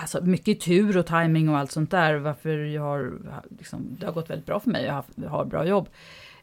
[0.00, 2.14] Alltså mycket tur och timing och allt sånt där.
[2.14, 3.12] Varför jag har...
[3.58, 4.84] Liksom, det har gått väldigt bra för mig.
[4.84, 5.88] Jag har, har bra jobb.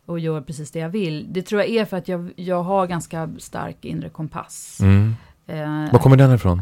[0.05, 1.25] Och gör precis det jag vill.
[1.29, 4.79] Det tror jag är för att jag, jag har ganska stark inre kompass.
[4.81, 5.15] Mm.
[5.47, 6.61] Eh, Var kommer den ifrån?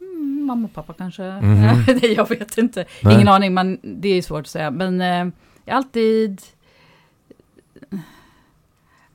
[0.00, 1.22] mm, mamma och pappa kanske.
[1.86, 2.84] Nej, jag vet inte.
[3.02, 3.14] Nej.
[3.14, 4.70] Ingen aning, men det är svårt att säga.
[4.70, 5.32] Men eh,
[5.64, 6.42] jag alltid...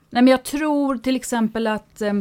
[0.10, 2.02] Nej, men jag tror till exempel att...
[2.02, 2.14] Eh,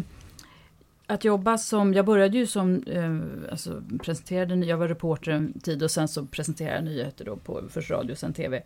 [1.06, 5.82] att jobba som, jag började ju som, eh, alltså presenterade, jag var reporter en tid
[5.82, 8.62] och sen så presenterade jag nyheter då på först radio och sen tv.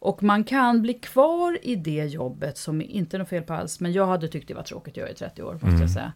[0.00, 3.80] Och man kan bli kvar i det jobbet som inte är något fel på alls,
[3.80, 5.80] men jag hade tyckt det var tråkigt att göra i 30 år, måste Mm.
[5.80, 6.12] jag säga.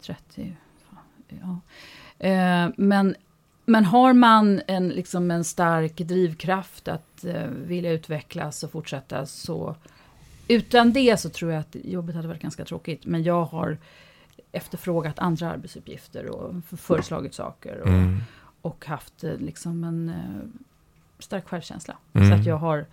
[0.00, 0.56] 30,
[1.28, 1.60] ja.
[2.26, 3.14] Eh, men,
[3.66, 9.76] men har man en, liksom en stark drivkraft att eh, vilja utvecklas och fortsätta så
[10.48, 13.06] utan det så tror jag att jobbet hade varit ganska tråkigt.
[13.06, 13.78] Men jag har
[14.52, 17.80] efterfrågat andra arbetsuppgifter och föreslagit saker.
[17.80, 18.18] Och, Mm.
[18.62, 20.60] och haft eh, liksom en eh,
[21.18, 21.96] stark självkänsla.
[22.12, 22.28] Mm.
[22.30, 22.86] Så att jag har,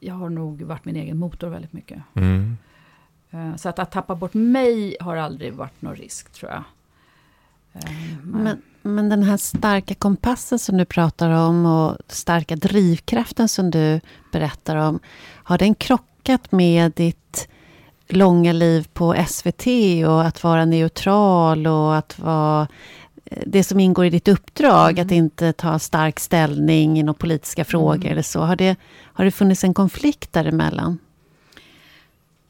[0.00, 2.02] jag har nog varit min egen motor väldigt mycket.
[2.14, 2.56] Mm.
[3.30, 6.62] Eh, så att, att tappa bort mig har aldrig varit någon risk tror jag.
[7.72, 8.18] Eh, nej.
[8.22, 14.00] Men, men den här starka kompassen som du pratar om och starka drivkraften som du
[14.32, 15.00] berättar om.
[15.42, 17.48] Har den krockat med ditt
[18.08, 19.66] långa liv på SVT
[20.06, 22.68] och att vara neutral och att vara
[23.24, 25.06] eh, det som ingår i ditt uppdrag, Mm.
[25.06, 28.12] att inte ta stark ställning i några politiska frågor Mm.
[28.12, 28.40] eller så.
[28.40, 30.98] Har det, har det funnits en konflikt däremellan?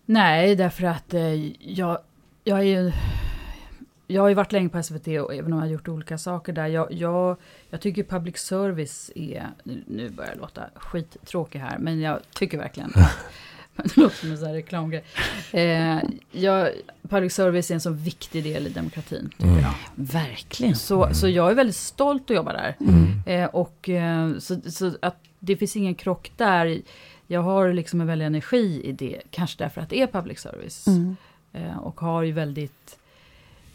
[0.05, 1.35] Nej, därför att eh,
[1.73, 1.99] jag,
[2.45, 2.93] jag är ju...
[4.11, 6.53] Jag har ju varit länge på SVT och även om jag har gjort olika saker
[6.53, 6.67] där.
[6.67, 7.37] Jag, jag,
[7.71, 9.47] jag tycker public service är...
[9.65, 12.93] Nu, börjar jag låta skittråkig här, men jag tycker verkligen...
[13.85, 15.05] det låter som en sån här reklamgrej.
[15.53, 15.99] Eh,
[16.33, 16.70] jag,
[17.09, 19.61] public service är en så viktig del i demokratin, tycker Mm.
[19.61, 19.74] jag.
[19.95, 20.76] Verkligen.
[20.76, 22.76] Så, så jag är väldigt stolt att jobba där.
[22.81, 23.22] Mm.
[23.26, 26.81] Eh, och eh, så, så att det finns ingen krock där.
[27.26, 30.87] Jag har liksom en väldig energi i det, kanske därför att det är public service.
[30.87, 31.16] Mm.
[31.53, 32.99] Eh, och har ju väldigt,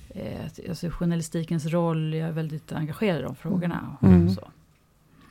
[0.09, 3.97] eh, alltså journalistikens roll, jag är väldigt engagerad i de frågorna.
[4.01, 4.29] Och Mm.
[4.35, 4.41] Så.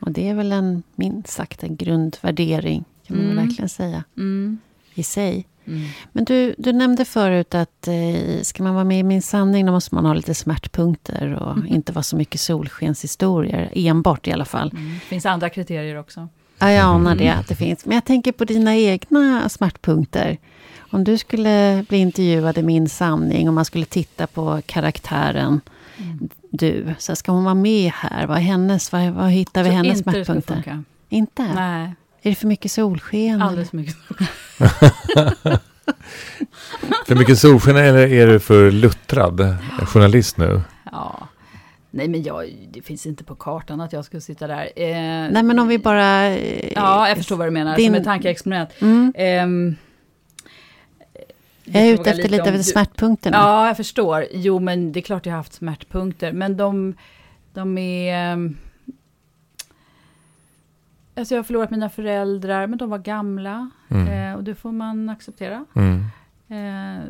[0.01, 2.85] Och det är väl en, minst sagt, en grundvärdering,
[3.15, 3.47] kan man Mm.
[3.47, 4.59] verkligen säga, Mm.
[4.95, 5.47] i sig.
[5.67, 5.83] Mm.
[6.13, 9.73] Men du, du nämnde förut att eh, ska man vara med i Min sanning då
[9.73, 11.67] måste man ha lite smärtpunkter och Mm.
[11.67, 14.71] inte vara så mycket solskenshistorier, enbart i alla fall.
[14.73, 14.93] Mm.
[14.95, 16.29] Det finns andra kriterier också.
[16.59, 17.41] Ja, jag anar det Mm.
[17.41, 17.87] att det finns.
[17.87, 20.39] Men jag tänker på dina egna smärtpunkter.
[20.91, 25.61] Om du skulle bli intervjuad i Min sanning och man skulle titta på karaktären
[25.97, 26.29] Mm.
[26.51, 28.27] du, så ska hon vara med här?
[28.27, 30.83] Vad, hennes, vad, vad hittar vi Så hennes smärtpunkter?
[31.09, 31.43] Inte?
[31.55, 33.43] Nej, Är det för mycket solsken?
[33.43, 33.97] alldeles för mycket.
[37.07, 39.57] För mycket solsken eller är du för luttrad
[39.87, 40.61] journalist nu?
[40.93, 41.29] Ja.
[41.91, 44.62] Nej, men jag, det finns inte på kartan att jag skulle sitta där.
[44.77, 44.93] Eh,
[45.33, 46.27] Nej, men om vi bara...
[46.27, 47.77] eh, Ja, jag förstår vad du menar.
[47.77, 48.70] Din- Som ett tankeexperiment.
[48.81, 49.12] Mm.
[49.16, 49.77] Ehm,
[51.64, 53.37] Jag är ute efter lite över du- smärtpunkterna.
[53.37, 54.27] Ja, jag förstår.
[54.33, 56.33] Jo, men det är klart jag har haft smärtpunkter.
[56.33, 56.95] Men de,
[57.55, 58.55] de är...
[61.15, 63.71] Alltså jag har förlorat mina föräldrar, men de var gamla.
[63.89, 64.09] Mm.
[64.33, 65.65] Eh, och det får man acceptera.
[65.75, 66.05] Mm.
[66.49, 67.05] Eh,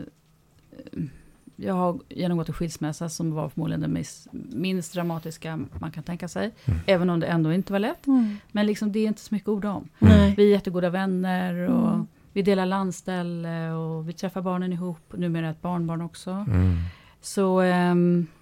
[1.56, 6.28] jag har genomgått en skilsmässa som var förmodligen den minst, minst dramatiska man kan tänka
[6.28, 6.50] sig.
[6.64, 6.80] Mm.
[6.86, 8.06] Även om det ändå inte var lätt.
[8.06, 8.36] Mm.
[8.52, 9.88] Men liksom, det är inte så mycket ord om.
[10.36, 12.06] Vi är jättegoda vänner och Mm.
[12.32, 15.12] vi delar landställe och vi träffar barnen ihop.
[15.16, 16.30] Numera ett barnbarn också.
[16.30, 16.76] Mm.
[17.20, 17.60] Så...
[17.60, 18.41] ehm, eh,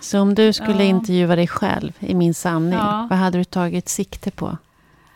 [0.00, 0.82] Så om du skulle Ja.
[0.82, 3.06] intervjua dig själv i Min sanning, Ja.
[3.10, 4.56] vad hade du tagit sikte på?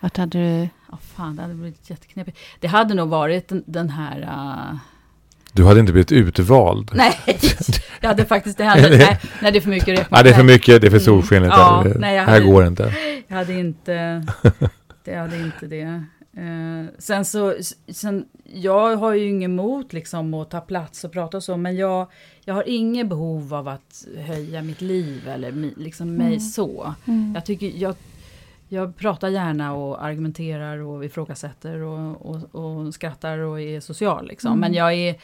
[0.00, 0.68] Vart hade du...
[0.90, 2.38] Ja, fan, det hade blivit jätteknepigt.
[2.60, 4.20] Det hade nog varit den, den här...
[4.20, 4.76] Uh...
[5.52, 6.90] Du hade inte blivit utvald?
[6.94, 7.18] Nej,
[8.00, 8.58] jag hade faktiskt...
[8.58, 10.10] Det hade, nej, nej, det är för mycket räkmat.
[10.10, 10.80] Nej, det är för mycket.
[10.80, 11.54] Det är för solskenligt.
[11.56, 12.94] Ja, nej, jag här hade, går det inte.
[13.28, 14.26] Jag hade inte...
[15.04, 16.04] Det hade inte det.
[16.38, 17.54] Uh, sen så,
[17.88, 21.76] sen, jag har ju inget emot liksom att ta plats och prata och så, men
[21.76, 22.06] jag,
[22.44, 26.40] jag har inget behov av att höja mitt liv eller mi, liksom mig Mm.
[26.40, 26.94] så.
[27.04, 27.32] Mm.
[27.34, 27.94] Jag, tycker, jag,
[28.68, 34.28] jag pratar gärna och argumenterar och ifrågasätter och, och, och skrattar och är social.
[34.28, 34.48] Liksom.
[34.50, 34.60] Mm.
[34.60, 35.16] Men jag, är,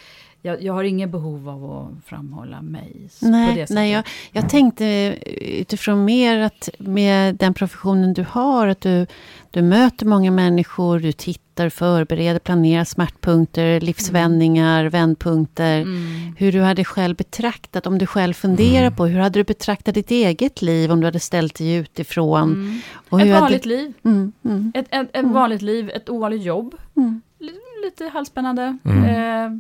[0.42, 3.74] jag, jag har inget behov av att framhålla mig s- på det Nej, sättet.
[3.74, 9.06] nej jag, jag tänkte utifrån mer att med den professionen du har, att du,
[9.50, 15.80] du möter många människor, du tittar, förbereder, planerar smärtpunkter, livsvändningar, vändpunkter.
[15.80, 16.34] Mm.
[16.38, 18.96] Hur du hade själv betraktat, om du själv funderar Mm.
[18.96, 22.52] på, hur hade du betraktat ditt eget liv om du hade ställt dig utifrån?
[22.52, 22.80] Mm.
[23.08, 23.92] Och Ett vanligt hade, liv.
[24.04, 25.32] mm, mm, Ett, ett, ett Mm.
[25.32, 26.74] vanligt liv, ett ovanligt jobb.
[26.96, 27.20] mm.
[27.38, 28.78] Lite, lite halvspännande.
[28.84, 29.04] Mm.
[29.04, 29.58] Eh,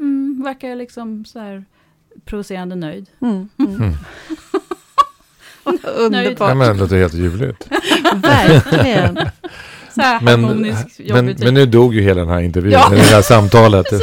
[0.00, 1.64] mm, verkar liksom så här
[2.24, 3.06] provocerande nöjd.
[3.22, 3.74] Mm, mm.
[5.66, 5.76] Mm.
[5.76, 5.80] Nöjd.
[5.84, 7.68] Ja, Underbart, men det låter helt ljuvligt.
[8.14, 9.16] verkligen.
[9.94, 11.44] Så här Men, harmonisk men, jobbrutin.
[11.44, 12.88] men nu dog ju hela den här intervjun, Ja.
[12.90, 13.86] det här samtalet.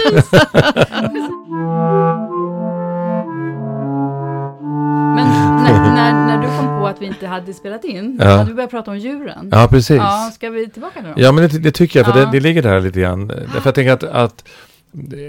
[5.15, 5.27] Men
[5.63, 8.25] när, när, när du kom på att vi inte hade spelat in, Ja.
[8.29, 9.49] hade vi börjat prata om djuren.
[9.51, 9.97] Ja, precis.
[9.97, 11.21] Ja, ska vi tillbaka nu då?
[11.21, 12.25] Ja, men det, det tycker jag, för Ja.
[12.25, 13.27] det, det ligger där lite grann.
[13.27, 14.43] Därför jag tänker att, att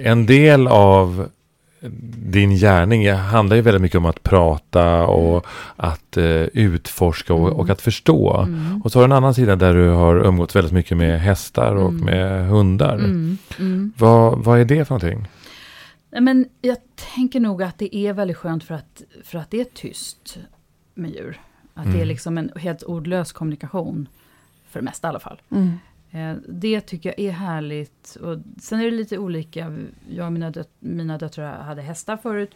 [0.04, 1.28] en del av
[2.30, 5.46] din gärning handlar ju väldigt mycket om att prata och
[5.76, 8.36] att eh, utforska och, och att förstå.
[8.36, 8.82] Mm.
[8.84, 11.74] Och så har du en annan sida där du har umgått väldigt mycket med hästar
[11.74, 12.04] och Mm.
[12.04, 12.94] med hundar.
[12.94, 13.38] Mm.
[13.58, 13.92] Mm.
[13.98, 15.28] Vad, vad är det för någonting?
[16.10, 16.76] Nej, men jag
[17.14, 20.38] tänker nog att det är väldigt skönt för att, för att det är tyst
[20.94, 21.40] med djur.
[21.74, 22.08] Att det är Mm.
[22.08, 24.08] liksom en helt ordlös kommunikation.
[24.70, 25.40] För det mesta i alla fall.
[25.50, 25.70] Mm.
[26.10, 28.16] Eh, Det tycker jag är härligt.
[28.22, 29.76] Och sen är det lite olika.
[30.10, 32.50] Jag och mina, döt- mina döttrar hade hästar förut.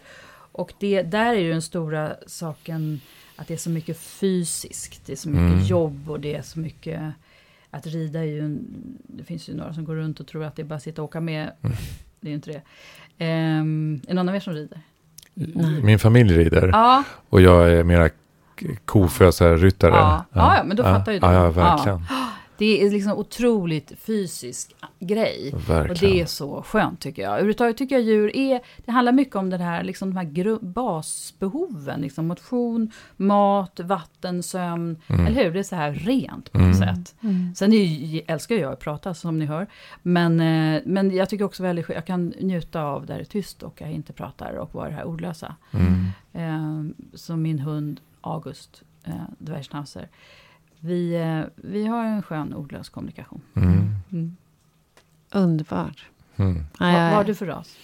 [0.54, 3.00] Och det, där är ju den stora saken
[3.36, 5.06] att det är så mycket fysiskt.
[5.06, 5.64] Det är så mycket Mm.
[5.64, 7.00] jobb och det är så mycket...
[7.74, 8.64] Att rida är ju en,
[9.06, 11.02] Det finns ju några som går runt och tror att det är bara att sitta
[11.02, 11.52] och åka med.
[11.62, 11.76] Mm.
[12.20, 12.62] Det är ju inte det.
[13.60, 14.80] Um, är någon av er som rider?
[15.34, 15.82] Nej.
[15.82, 18.10] Min familj rider Ja, och jag är mera
[18.84, 19.90] kofösarryttare.
[19.90, 20.24] Ja.
[20.32, 21.26] Ja, ja, men då fattar ju du.
[21.26, 22.04] Ja, ja verkligen.
[22.62, 25.50] Det är liksom otroligt fysisk grej.
[25.52, 26.14] Och verkligen.
[26.14, 27.32] det är så skönt tycker jag.
[27.32, 32.00] Överhuvudtaget tycker jag djur är, det handlar mycket om det här, liksom de här basbehoven.
[32.00, 34.96] Liksom motion, mat, vatten, sömn.
[35.06, 35.26] Mm.
[35.26, 35.52] Eller hur?
[35.52, 36.70] Det är så här rent på Mm.
[36.70, 37.14] något sätt.
[37.22, 37.54] Mm.
[37.54, 39.66] Sen är ju, älskar jag att prata som ni hör.
[40.02, 43.62] Men, eh, men jag tycker också väldigt jag kan njuta av där det är tyst
[43.62, 45.56] och jag inte pratar och vara det här ordlösa.
[45.70, 46.04] Mm.
[46.32, 50.08] Eh, som min hund August, eh, dvärgschnauzer.
[50.84, 53.40] Vi, eh, vi har en skön ordlös kommunikation.
[53.54, 53.94] Mm.
[54.12, 54.36] Mm.
[55.32, 56.06] Underbart.
[56.36, 56.64] Mm.
[56.78, 57.76] Vad, har du för ras?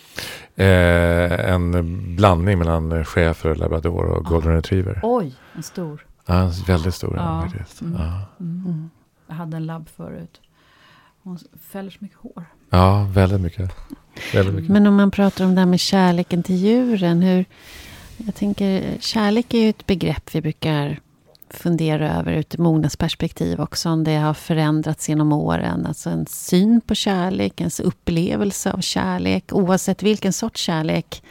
[0.54, 5.00] Eh, en blandning mellan schäfer, labrador och golden retriever.
[5.02, 6.06] Oj, en stor.
[6.26, 7.48] Ja, väldigt stor Ja.
[7.80, 7.94] Mm.
[7.98, 8.22] Ja.
[8.40, 8.64] Mm.
[8.66, 8.90] Mm.
[9.26, 10.40] Jag hade en labb förut.
[11.22, 11.38] Hon
[11.70, 12.44] fäller så mycket hår.
[12.70, 13.72] ja, väldigt mycket.
[14.34, 14.70] Väldigt mycket.
[14.70, 17.22] Men om man pratar om det här med kärleken till djuren.
[17.22, 17.44] Hur,
[18.16, 21.00] jag tänker, kärlek är ju ett begrepp vi brukar
[21.54, 23.88] fundera över ur ett mognadsperspektiv också.
[23.90, 25.86] Om det har förändrats genom åren.
[25.86, 29.52] Alltså en syn på kärlek, ens upplevelse av kärlek.
[29.52, 31.22] Oavsett vilken sorts kärlek.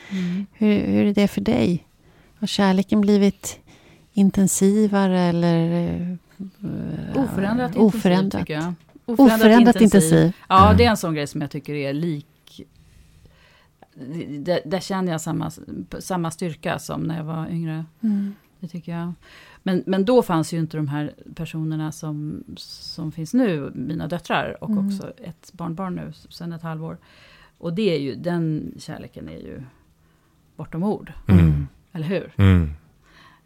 [0.53, 1.83] Hur, hur är det för dig?
[2.39, 3.59] Har kärleken blivit
[4.13, 5.71] intensivare eller...
[6.01, 8.41] eh, Oförändrat intensivt oförändrat.
[8.41, 8.73] tycker jag.
[9.05, 10.31] Oförändrat intensiv.
[10.49, 10.77] Ja, Mm.
[10.77, 12.25] det är en sån grej som jag tycker är lik.
[14.39, 15.51] Där, där känner jag samma,
[15.99, 17.85] samma styrka som när jag var yngre.
[18.03, 18.35] Mm.
[18.59, 19.13] Det tycker jag.
[19.67, 24.63] Men, men då fanns ju inte de här personerna som, som finns nu, mina döttrar
[24.63, 24.87] och Mm.
[24.87, 26.97] också ett barnbarn nu sen ett halvår.
[27.57, 29.61] Och det är ju, den kärleken är ju
[30.55, 31.67] bortom ord, Mm.
[31.91, 32.33] eller hur?
[32.37, 32.69] Mm.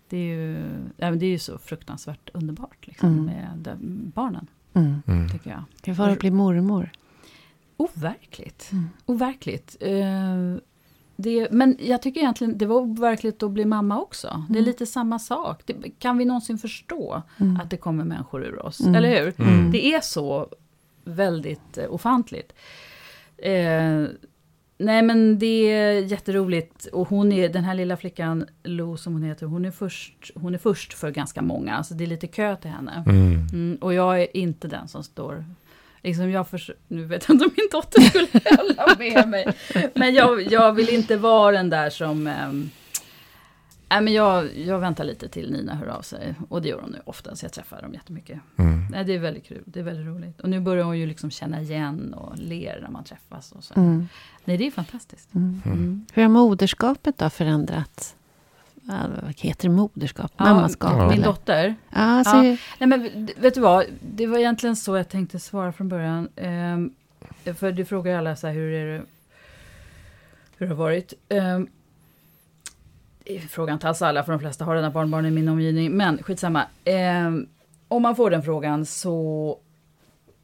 [0.09, 0.55] Det är ju,
[0.97, 3.25] ja, men det är ju så fruktansvärt underbart liksom, Mm.
[3.25, 3.77] med de,
[4.15, 5.01] barnen, Mm.
[5.07, 5.29] Mm.
[5.29, 5.63] tycker jag.
[5.83, 6.89] Hur var det att bli mormor?
[7.77, 8.69] Overkligt.
[8.71, 8.89] Mm.
[9.05, 9.77] Overkligt.
[9.79, 10.55] Eh,
[11.21, 14.27] det, men jag tycker egentligen det var overkligt att bli mamma också.
[14.49, 14.65] Det är Mm.
[14.65, 15.61] lite samma sak.
[15.65, 17.59] Det, kan vi någonsin förstå Mm.
[17.63, 18.79] att det kommer människor ur oss?
[18.81, 18.95] Mm.
[18.95, 19.33] Eller hur?
[19.41, 19.71] Mm.
[19.71, 20.47] Det är så
[21.03, 22.53] väldigt eh, ofantligt.
[23.37, 24.05] Eh,
[24.77, 26.85] nej men det är jätteroligt.
[26.85, 30.53] Och hon är, den här lilla flickan, Lo som hon heter, hon är först, hon
[30.53, 31.83] är först för ganska många.
[31.83, 33.03] Så det är lite kö till henne.
[33.07, 33.47] Mm.
[33.53, 35.45] Mm, och jag är inte den som står...
[36.03, 38.27] Liksom jag förs- nu vet jag inte om min dotter skulle
[38.57, 39.47] hålla med mig.
[39.95, 42.27] Men jag, jag vill inte vara den där som...
[42.27, 42.69] ehm,
[43.89, 46.35] Nej, men jag, jag väntar lite till Nina hör av sig.
[46.49, 48.39] Och det gör hon nu ofta, så jag träffar dem jättemycket.
[48.57, 48.85] Mm.
[48.91, 50.41] Nej, det är väldigt kul, det är väldigt roligt.
[50.41, 53.51] Och nu börjar hon ju liksom känna igen och ler när man träffas.
[53.51, 53.73] Och så.
[53.79, 54.07] Mm.
[54.45, 55.33] Nej, det är fantastiskt.
[55.35, 55.61] Mm.
[55.65, 56.05] Mm.
[56.13, 58.15] Hur har moderskapet då förändrats?
[58.87, 59.75] Ja, vad heter det?
[59.75, 60.31] Moderskap?
[60.37, 60.93] Ja, Mammaskap?
[60.93, 61.23] Min eller?
[61.23, 61.75] dotter.
[61.89, 62.41] Ja, så, Ja.
[62.41, 63.85] Nej, men vet du vad?
[64.01, 66.29] Det var egentligen så jag tänkte svara från början.
[66.35, 66.93] Ehm,
[67.55, 69.03] för du frågar ju alla så här, hur är det?
[70.57, 71.13] Hur det har varit?
[71.29, 71.67] Um,
[73.49, 75.91] frågan inte alls alla, för de flesta har redan barnbarn i min omgivning.
[75.91, 76.63] Men skitsamma.
[76.85, 77.47] Ehm,
[77.87, 79.57] om man får den frågan så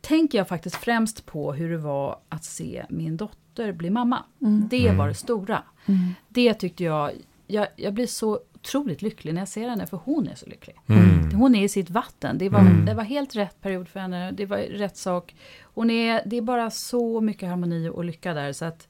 [0.02, 4.24] tänker jag faktiskt främst på hur det var att se min dotter bli mamma.
[4.42, 4.68] Mm.
[4.70, 5.64] Det var det stora.
[5.86, 6.14] Mm.
[6.28, 7.12] Det tyckte jag,
[7.48, 10.76] jag, jag blir så otroligt lycklig när jag ser henne, för hon är så lycklig.
[10.88, 11.32] Mm.
[11.36, 12.38] Hon är i sitt vatten.
[12.38, 12.86] Det var, Mm.
[12.86, 14.32] det var helt rätt period för henne.
[14.32, 15.36] Det var rätt sak.
[15.62, 18.54] Hon är, det är bara så mycket harmoni och lycka där.
[18.54, 18.88] Så att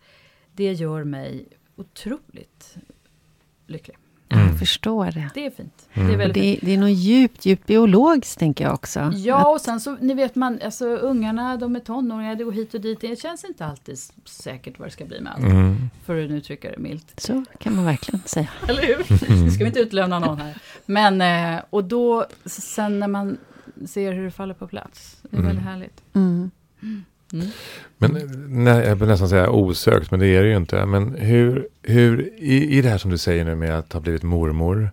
[0.53, 1.45] det gör mig
[1.75, 2.77] otroligt
[3.67, 3.97] lycklig.
[4.29, 4.47] Mm.
[4.47, 5.29] Jag förstår det.
[5.33, 5.87] Det är fint.
[5.93, 6.07] Mm.
[6.07, 6.59] Det är Och väldigt fint.
[6.61, 9.11] det, det är något djupt, djupt biologiskt, tänker jag också.
[9.15, 12.73] Ja, och sen så, ni vet man, alltså ungarna, de är tonåringar, det går hit
[12.73, 13.01] och dit.
[13.01, 15.43] Det känns inte alltid säkert vad det ska bli med allt.
[15.43, 15.89] Mm.
[16.05, 17.13] För att nu uttrycka det milt.
[17.19, 18.49] Så kan man verkligen säga.
[18.67, 18.97] Eller hur?
[19.43, 20.57] Nu ska vi inte utlämna någon här.
[20.85, 21.21] Men,
[21.55, 23.37] eh, och då, sen när man
[23.87, 25.17] ser hur det faller på plats.
[25.21, 25.47] Det är Mm.
[25.47, 26.01] väldigt härligt.
[27.33, 27.47] Mm.
[27.97, 28.29] Men
[28.63, 30.85] nej, jag vill nästan säga osökt, men det är det ju inte.
[30.85, 34.23] Men hur, hur i, i det här som du säger nu med att ha blivit
[34.23, 34.91] mormor.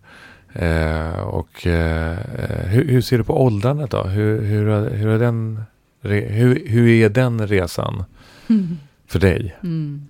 [0.53, 2.19] Eh, och eh,
[2.67, 4.03] hur, hur ser du på åldrandet då?
[4.03, 5.63] Hur, hur, hur, är den,
[6.01, 8.05] hur, hur är den resan
[9.07, 9.57] för dig?
[9.63, 10.09] Mm.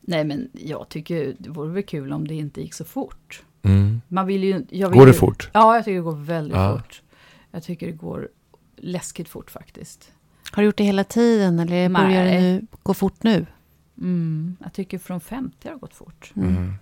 [0.00, 3.42] Nej men jag tycker det vore väl kul om det inte gick så fort.
[3.62, 4.00] Mm.
[4.08, 5.50] Man vill ju, vill Går det ju, fort?
[5.52, 6.76] Ja, jag tycker det går väldigt Ja.
[6.76, 7.02] fort.
[7.50, 8.28] Jag tycker det går
[8.76, 10.12] läskigt fort faktiskt.
[10.52, 12.02] Har du gjort det hela tiden eller Nej.
[12.02, 13.46] börjar det nu, gå fort nu?
[13.98, 14.56] Mm.
[14.62, 16.32] Jag tycker från 50 har det gått fort.
[16.36, 16.72] Mm.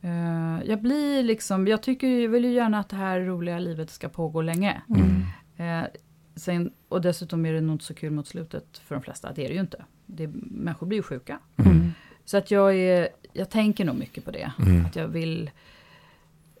[0.00, 3.90] Eh, jag blir liksom, jag tycker, jag vill ju gärna att det här roliga livet
[3.90, 4.82] ska pågå länge.
[4.88, 5.22] Mm.
[5.56, 5.88] Eh,
[6.36, 9.32] sen, och dessutom är det nog inte så kul mot slutet för de flesta.
[9.32, 9.84] Det är det ju inte.
[10.06, 11.38] Det, människor blir ju sjuka.
[11.56, 11.90] Mm.
[12.24, 14.52] Så att jag, är, jag tänker nog mycket på det.
[14.58, 14.86] Mm.
[14.86, 15.50] Att jag vill...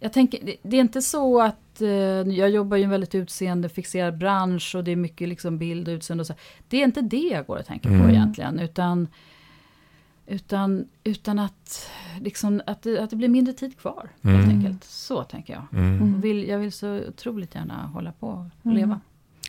[0.00, 1.80] Jag tänker, det, är inte så att...
[1.80, 5.88] Eh, jag jobbar ju i en väldigt utseendefixerad bransch och det är mycket liksom bild
[5.88, 6.34] och utseende och så.
[6.68, 8.10] Det är inte det jag går och tänker på Mm.
[8.10, 8.58] egentligen.
[8.58, 9.08] Utan,
[10.26, 11.90] utan, utan att,
[12.20, 14.08] liksom, att, det, att det blir mindre tid kvar.
[14.22, 14.56] Helt Mm.
[14.58, 14.84] enkelt.
[14.84, 15.80] Så tänker jag.
[15.80, 16.12] Mm.
[16.14, 18.76] Jag vill, jag vill så otroligt gärna hålla på och Mm.
[18.76, 19.00] leva.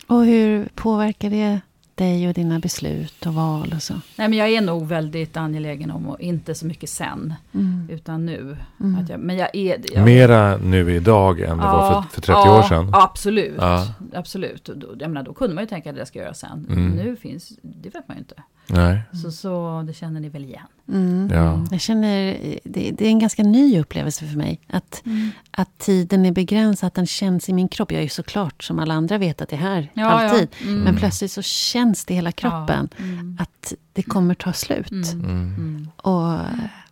[0.07, 1.61] Och hur påverkar det
[1.97, 3.93] dig och dina beslut och val och så?
[3.93, 7.87] Nej, men jag är nog väldigt angelägen om, och inte så mycket sen, Mm.
[7.91, 8.57] utan nu.
[8.79, 8.99] Mm.
[9.03, 9.81] Att jag, men jag är...
[9.93, 12.89] Jag, Mera nu idag än det var för, för 30 ja, år sedan.
[12.91, 13.55] Ja, absolut.
[13.57, 13.87] Ja.
[14.13, 14.69] absolut.
[14.99, 16.67] Jag menar, då kunde man ju tänka att det ska jag göra sen.
[16.69, 16.89] Mm.
[16.89, 18.35] Nu finns, det vet man ju inte.
[18.67, 19.01] Nej.
[19.23, 20.67] Så, så det känner ni väl igen.
[20.89, 21.29] Mm.
[21.33, 21.65] Ja.
[21.71, 24.59] Jag känner, det, det är en ganska ny upplevelse för mig.
[24.67, 25.03] Att,
[25.51, 27.91] att tiden är begränsad, att den känns i min kropp.
[27.91, 30.47] Jag är ju såklart som alla andra vet att det är här, Ja, alltid.
[30.59, 30.67] Ja.
[30.67, 30.81] Mm.
[30.81, 32.89] Men plötsligt så känns det i hela kroppen.
[32.97, 33.03] Ja.
[33.03, 33.37] Mm.
[33.39, 34.91] Att det kommer ta slut.
[34.91, 35.03] Mm.
[35.19, 35.55] Mm.
[35.57, 35.87] Mm.
[35.97, 36.39] Och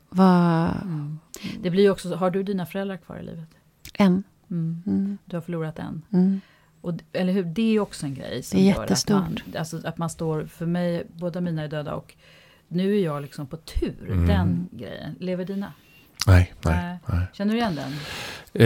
[0.09, 0.69] vad...
[0.81, 1.19] Mm.
[1.61, 3.49] Det blir ju också, har du dina föräldrar kvar i livet?
[3.93, 4.23] En.
[4.51, 4.83] Mm.
[4.85, 5.17] Mm.
[5.25, 6.01] Du har förlorat en.
[6.13, 6.41] Mm.
[6.81, 8.43] Och, eller hur, det är också en grej.
[8.43, 9.55] Som Det är gör Att man, jättestort.
[9.57, 12.15] alltså, att man står, för mig, båda mina är döda och
[12.75, 13.95] nu är jag liksom på tur.
[14.11, 14.27] Mm.
[14.27, 15.15] Den grejen.
[15.19, 15.71] Lever dina?
[16.27, 17.19] Nej, nej, Nej.
[17.33, 17.93] Känner du igen den?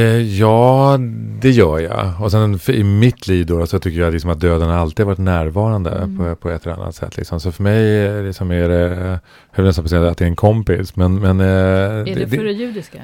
[0.01, 0.97] Eh, ja,
[1.41, 2.13] det gör jag.
[2.21, 5.11] Och sen för, i mitt liv då så tycker jag liksom att döden alltid har
[5.11, 6.17] varit närvarande Mm.
[6.17, 7.17] på, på ett eller annat sätt.
[7.17, 7.39] Liksom.
[7.39, 9.19] Så för mig liksom är det, jag
[9.51, 10.95] höll nästan på att säga att det är en kompis.
[10.95, 12.97] Men, men, eh, Är det för det judiska?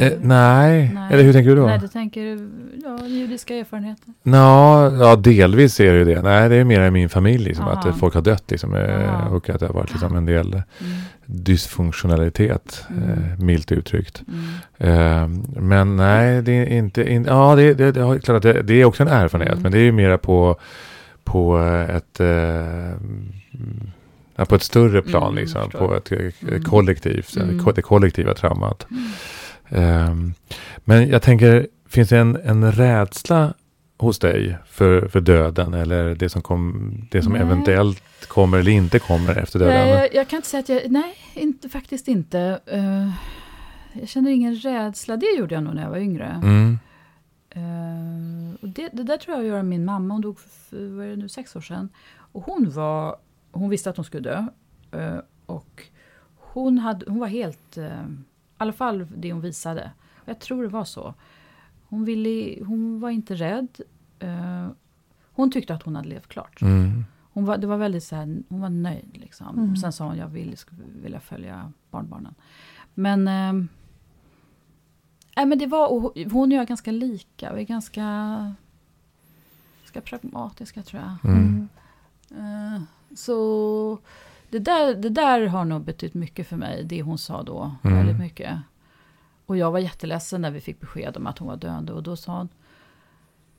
[0.00, 0.90] Eh, nej.
[0.94, 1.12] Nej.
[1.12, 1.66] eller hur tänker du då?
[1.66, 2.48] Nej, du tänker
[2.84, 4.04] ja, judiska erfarenheter.
[4.22, 4.36] Nå,
[5.00, 6.22] ja, delvis är det ju det.
[6.22, 7.88] Nej, det är mer i min familj, liksom, att Aha.
[7.88, 9.28] eh, folk har dött liksom, eh, Aha.
[9.28, 10.62] och att det har varit liksom, en del Mm.
[11.26, 13.02] dysfunktionalitet, Mm.
[13.10, 14.22] eh, milt uttryckt.
[14.28, 14.44] Mm.
[14.78, 15.28] Eh,
[15.60, 17.12] men nej, det är inte...
[17.12, 19.52] In, ja, det, det, det, är klart det, det är också en erfarenhet.
[19.52, 19.62] Mm.
[19.62, 20.56] Men det är ju mera på,
[21.24, 21.58] på
[21.90, 22.20] ett...
[22.20, 22.96] Eh,
[24.48, 25.70] på ett större plan, Mm, liksom.
[25.70, 26.18] På ett eh,
[26.48, 26.62] Mm.
[26.62, 27.64] kollektivt, Mm.
[27.74, 28.86] det kollektiva traumat.
[28.90, 29.02] Mm.
[29.68, 30.14] Eh,
[30.84, 33.54] men jag tänker, finns det en, en rädsla
[33.98, 35.74] hos dig för, för döden?
[35.74, 37.42] Eller det som, kom, det som Nej.
[37.42, 39.74] eventuellt kommer eller inte kommer efter döden?
[39.74, 40.90] Nej, jag, jag kan inte säga att jag...
[40.90, 42.60] Nej, inte, faktiskt inte.
[42.66, 43.10] Eh,
[43.92, 45.16] jag känner ingen rädsla.
[45.16, 46.40] Det gjorde jag nog när jag var yngre.
[46.42, 46.78] Mm.
[47.50, 50.14] Eh, och det, det där tror jag har att göra med min mamma.
[50.14, 51.88] Hon dog för, vad är det nu, sex år sedan.
[52.32, 53.16] Och hon var...
[53.52, 54.46] Hon visste att hon skulle dö.
[54.92, 55.82] Eh, och
[56.36, 57.78] hon, hade, hon var helt...
[58.56, 59.90] alla fall det hon visade.
[60.14, 61.14] Och jag tror det var så.
[61.88, 63.80] Hon, ville, hon var inte rädd.
[64.18, 64.68] Eh,
[65.32, 66.62] hon tyckte att hon hade levt klart.
[66.62, 67.04] Mm.
[67.32, 69.58] Hon var, det var väldigt så här, hon var nöjd liksom.
[69.58, 69.76] Mm.
[69.76, 72.34] Sen sa hon jag vill, skulle vilja följa barnbarnen.
[72.94, 73.28] Men
[75.36, 75.88] Nej, men det var,
[76.30, 77.52] hon och jag är ganska lika.
[77.52, 78.02] Vi är ganska,
[79.82, 81.32] ganska pragmatiska tror jag.
[81.32, 81.68] Mm.
[82.30, 82.82] Eh,
[83.14, 83.98] så
[84.50, 87.76] det där, det där har nog betytt mycket för mig, det hon sa då.
[87.84, 87.96] Mm.
[87.96, 88.58] Väldigt mycket.
[89.46, 91.92] Och jag var jätteledsen när vi fick besked om att hon var döende.
[91.92, 92.48] Och då sa hon,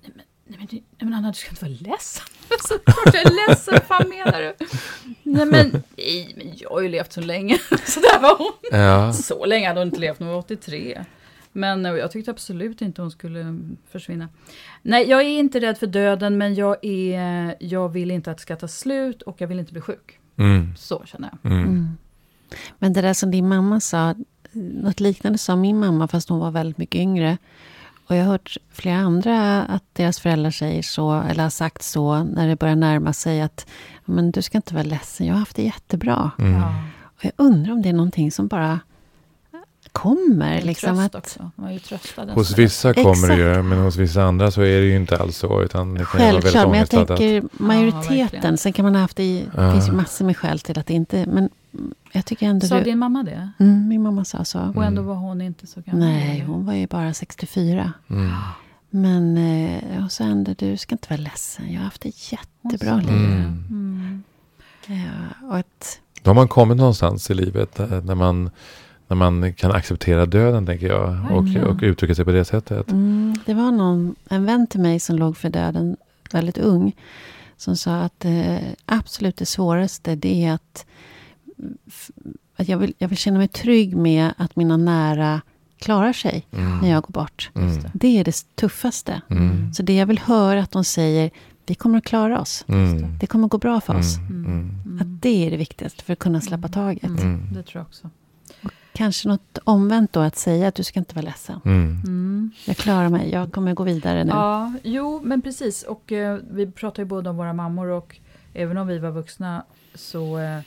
[0.01, 2.25] nej men, nej men, nej men Anna, du ska inte vara ledsen.
[2.67, 4.65] Så klart jag är ledsen, vad fan menar du?
[5.23, 7.57] Nej men, nej men jag har ju levt så länge.
[7.85, 8.79] Så där var hon.
[8.79, 9.13] Ja.
[9.13, 11.05] Så länge hade hon inte levt, hon var 83.
[11.51, 13.59] Men jag tyckte absolut inte hon skulle
[13.91, 14.29] försvinna.
[14.81, 18.41] Nej, jag är inte rädd för döden, men jag, är, jag vill inte att det
[18.41, 20.16] ska ta slut och jag vill inte bli sjuk.
[20.37, 20.73] Mm.
[20.75, 21.51] Så känner jag.
[21.51, 21.63] Mm.
[21.63, 21.97] Mm.
[22.79, 24.15] Men det där som din mamma sa,
[24.51, 27.37] något liknande sa min mamma fast hon var väldigt mycket yngre.
[28.07, 32.23] Och jag har hört flera andra att deras föräldrar säger så, eller har sagt så,
[32.23, 33.67] när det börjar närma sig att
[34.05, 36.31] men du ska inte vara ledsen, jag har haft det jättebra.
[36.39, 36.53] Mm.
[36.53, 38.79] Ja, Och jag undrar om det är någonting som bara
[39.97, 40.61] kommer.
[40.61, 41.51] Liksom, tröst att, också.
[41.55, 42.25] Man är ju tröstad.
[42.33, 45.37] Hos vissa kommer det ju, men hos vissa andra så är det ju inte alls
[45.37, 45.61] så.
[45.63, 48.17] Utan det kan ju vara Självklart, men jag tänker Ja, majoriteten.
[48.17, 48.57] verkligen.
[48.57, 49.71] sen kan man ha haft det i, det Ja.
[49.73, 51.49] finns ju massor med skäl till att det inte, men
[52.11, 53.49] jag tycker ändå Sa du, din mamma det?
[53.59, 54.59] mm, min mamma sa så.
[54.75, 55.99] Och ändå var hon inte så gammal?
[56.07, 57.93] Nej, hon var ju bara 64.
[58.09, 58.31] Mm.
[58.89, 61.65] Men eh, och så ändå, du ska inte vara ledsen.
[61.71, 63.09] Jag har haft ett jättebra liv.
[63.09, 63.63] Mm.
[63.69, 64.23] Mm.
[64.87, 68.49] Ja, och ett, Då har man kommit någonstans i livet eh, när man,
[69.07, 71.09] när man kan acceptera döden, tänker jag.
[71.31, 71.67] Och, Verkligen.
[71.67, 72.91] och uttrycka sig på det sättet.
[72.91, 75.97] mm, det var någon, en vän till mig som låg för döden
[76.31, 76.95] väldigt ung.
[77.57, 80.85] Som sa att eh, absolut det svåraste det är att,
[82.55, 85.41] att jag, vill, jag vill känna mig trygg med att mina nära
[85.79, 86.77] klarar sig Mm.
[86.79, 87.49] när jag går bort.
[87.55, 87.77] Mm.
[87.93, 89.21] Det är det tuffaste.
[89.29, 89.73] Mm.
[89.73, 91.31] Så det jag vill höra att de säger,
[91.65, 92.65] vi kommer att klara oss.
[92.67, 93.17] Mm.
[93.19, 94.17] Det kommer att gå bra för oss.
[94.17, 94.45] Mm.
[94.45, 94.69] Mm.
[94.85, 94.97] Mm.
[95.01, 97.03] Att det är det viktigaste för att kunna släppa taget.
[97.03, 97.19] Mm.
[97.23, 97.53] Mm.
[97.53, 98.09] Det tror jag också.
[98.97, 101.59] Kanske något omvänt då, att säga att du ska inte vara ledsen.
[101.65, 102.01] Mm.
[102.05, 102.51] Mm.
[102.65, 104.29] Jag klarar mig, jag kommer gå vidare nu.
[104.29, 105.83] Ja, jo, men precis.
[105.83, 108.17] Och eh, vi pratar ju både om våra mammor och
[108.53, 109.63] även om vi var vuxna
[109.95, 110.59] så eh,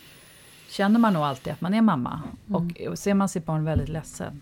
[0.68, 2.20] känner man nog alltid att man är mamma.
[2.49, 4.41] Och, och ser man sitt barn väldigt ledsen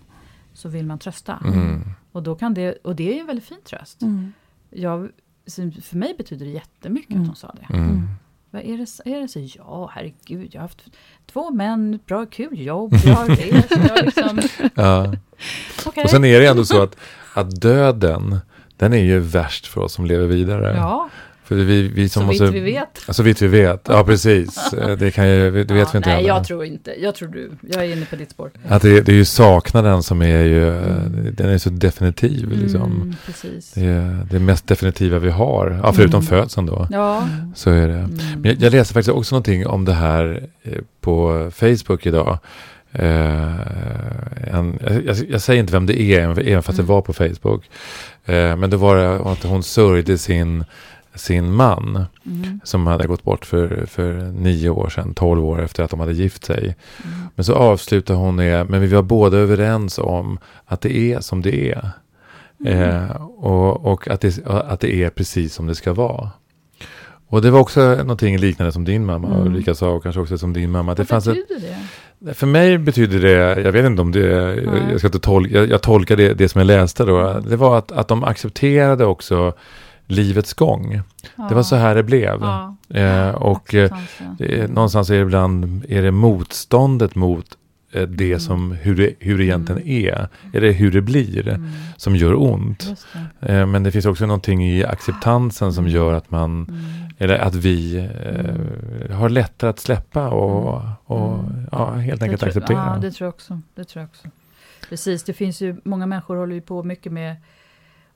[0.55, 1.39] så vill man trösta.
[1.45, 1.83] Mm.
[2.13, 4.03] Och, då kan det, och det är ju en väldigt fin tröst.
[4.03, 4.33] Mm.
[4.71, 5.09] Jag,
[5.83, 7.23] för mig betyder det jättemycket Mm.
[7.23, 7.75] att hon sa det.
[8.51, 9.49] Vad är det, är det så?
[9.59, 10.85] Ja, herregud, jag har haft
[11.33, 13.69] två män, bra kul jobb, jag har det.
[13.69, 14.41] Så jag liksom,
[14.75, 15.13] Ja.
[15.87, 16.05] okej.
[16.05, 16.97] Och sen är det ändå så att,
[17.35, 18.39] att döden,
[18.77, 20.75] den är ju värst för oss som lever vidare.
[20.77, 21.09] Ja,
[21.49, 22.45] För vi, vi som så måste...
[22.45, 22.89] vitt vi vet.
[23.09, 24.73] Så vitt vi vet, ja precis.
[24.79, 26.29] Eh, Det, kan ju, det vet ja, vi inte Nej, heller.
[26.29, 26.95] jag tror inte.
[27.03, 27.51] Jag tror du.
[27.61, 28.51] Jag är inne på ditt spår.
[28.69, 32.83] Att det, det är ju saknaden som är ju, eh, den är så definitiv liksom.
[32.83, 33.73] Mm, precis.
[33.73, 36.27] Det är det mest definitiva vi har, ja, förutom Mm.
[36.27, 36.89] födseln då.
[36.91, 37.29] Ja.
[37.55, 37.95] Så är det.
[37.95, 38.11] Mm.
[38.37, 42.39] Men jag, jag läste faktiskt också någonting om det här eh, på Facebook idag.
[42.93, 46.95] Eh, en, jag, jag säger inte vem det är, även fast det Mm.
[46.95, 47.71] var på Facebook.
[48.25, 50.65] Eh, men då var det att hon sörjde sin,
[51.19, 52.61] sin man Mm.
[52.65, 56.13] som hade gått bort för, för nio år sedan, tolv år efter att de hade
[56.13, 56.59] gift sig.
[57.05, 57.19] Mm.
[57.35, 61.43] Men så avslutar hon med, men vi var båda överens om att det är som
[61.43, 61.91] det är.
[62.67, 62.83] Mm.
[62.83, 66.31] Eh, och och att, det, att det är precis som det ska vara.
[67.31, 69.47] Och det var också någonting liknande som din mamma Mm.
[69.47, 70.95] Ulrika sa och kanske också som din mamma.
[70.95, 71.77] Det Vad fanns ett, betyder
[72.21, 72.35] det?
[72.35, 75.69] för mig betyder det, jag vet inte om det, jag, jag ska inte tolka, jag,
[75.71, 77.41] jag tolkar det, det som jag läste då.
[77.49, 79.53] Det var att, att de accepterade också
[80.09, 81.01] livets gång.
[81.49, 82.39] Det var så här det blev.
[82.41, 82.77] Ja.
[82.89, 84.35] Eh, och eh, ja.
[84.39, 87.47] det någonstans är det ibland är det motståndet mot
[87.93, 88.41] eh, det Mm.
[88.41, 90.29] som hur det, hur det egentligen är.
[90.53, 91.71] Är det hur det blir Mm.
[91.97, 92.95] som gör ont.
[93.41, 93.53] Det.
[93.55, 96.81] Eh, men det finns också någonting i acceptansen som gör att man, Mm.
[97.19, 101.67] eller att vi eh, har lättare att släppa och, och Mm.
[101.73, 102.77] ja, helt enkelt tror- acceptera.
[102.95, 103.61] Ja, det tror jag också.
[103.75, 104.29] Det tror jag också.
[104.89, 107.37] Precis, det finns ju, många människor håller ju på mycket med,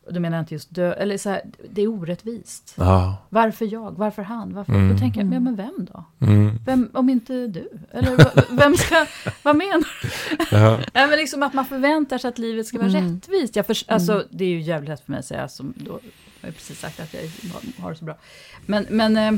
[0.07, 2.75] och då menar jag inte just dö, eller så här, det är orättvist.
[2.79, 3.17] Ja.
[3.29, 3.99] Varför jag?
[3.99, 4.55] Varför han?
[4.55, 4.73] Varför?
[4.73, 4.93] Mm.
[4.93, 6.05] Då tänker jag, ja, men vem då?
[6.27, 6.51] Mm.
[6.67, 7.69] Vem, om inte du?
[7.91, 8.17] Eller
[8.57, 9.07] vem ska,
[9.43, 10.57] vad menar du?
[10.57, 10.77] Ja.
[10.95, 13.15] Nej, men liksom att man förväntar sig att livet ska vara Mm.
[13.15, 13.57] rättvist.
[13.57, 14.27] Jag för, alltså, Mm.
[14.31, 16.01] det är ju jävligt lätt för mig att säga, som då,
[16.41, 17.21] jag har precis sagt att jag
[17.83, 18.17] har det så bra.
[18.67, 19.33] Men, men eh,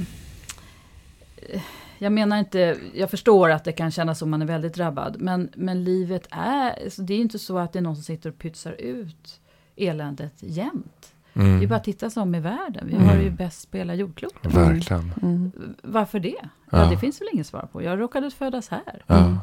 [1.99, 5.17] jag menar inte, jag förstår att det kan kännas som man är väldigt drabbad.
[5.21, 8.05] Men, men livet är, alltså, det är ju inte så att det är någon som
[8.05, 9.41] sitter och pytsar ut
[9.77, 11.15] eländet jämt.
[11.35, 11.59] Mm.
[11.59, 12.87] Det är bara att titta sig om i världen.
[12.87, 13.09] Vi Mm.
[13.09, 14.55] har ju bäst spela jordklotet.
[14.55, 15.13] Verkligen.
[15.23, 15.53] Mm.
[15.83, 16.37] Varför det?
[16.71, 16.91] Ja, Ja.
[16.91, 17.83] det finns väl inget svar på.
[17.83, 19.03] Jag råkade födas här.
[19.07, 19.39] Ja.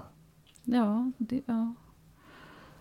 [0.64, 1.74] Ja, det, ja.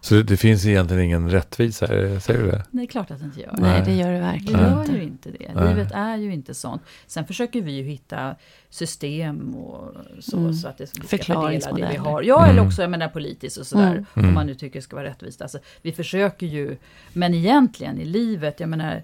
[0.03, 1.87] Så det, det finns egentligen ingen rättvisa,
[2.21, 2.65] säger du det?
[2.71, 3.55] Det är klart att det inte gör.
[3.59, 4.93] Nej, det gör det Det verkligen gör inte.
[4.93, 5.53] ju inte det.
[5.55, 5.69] Nej.
[5.69, 6.83] Livet är ju inte sånt.
[7.07, 8.37] Sen försöker vi ju hitta
[8.71, 10.55] system och så, Mm.
[10.55, 12.23] så att det ska fördela det vi har.
[12.23, 12.67] Ja, eller Mm.
[12.67, 13.93] också jag menar politiskt och sådär.
[13.93, 14.05] Mm.
[14.15, 14.29] Mm.
[14.29, 15.43] Om man nu tycker det ska vara rättvist.
[15.43, 16.77] Alltså, vi försöker ju,
[17.13, 19.03] men egentligen i livet, jag menar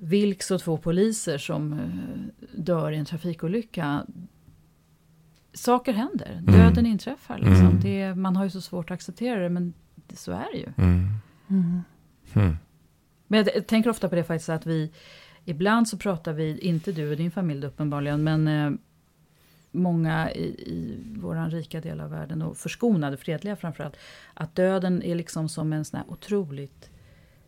[0.00, 1.78] Vilks och två poliser som eh,
[2.52, 4.04] dör i en trafikolycka.
[5.62, 6.44] Saker händer, Mm.
[6.60, 7.38] döden inträffar.
[7.38, 7.66] Liksom.
[7.66, 7.80] Mm.
[7.80, 10.68] Det, man har ju så svårt att acceptera det, men det, så är det ju.
[10.76, 11.08] Mm.
[12.34, 12.56] Mm.
[13.26, 14.92] Men jag tänker ofta på det faktiskt att vi
[15.44, 18.70] Ibland så pratar vi, inte du och din familj uppenbarligen, men eh,
[19.70, 23.96] många i, i vår rika del av världen och förskonade, fredliga framförallt.
[24.34, 26.90] Att döden är liksom som en sån här otroligt,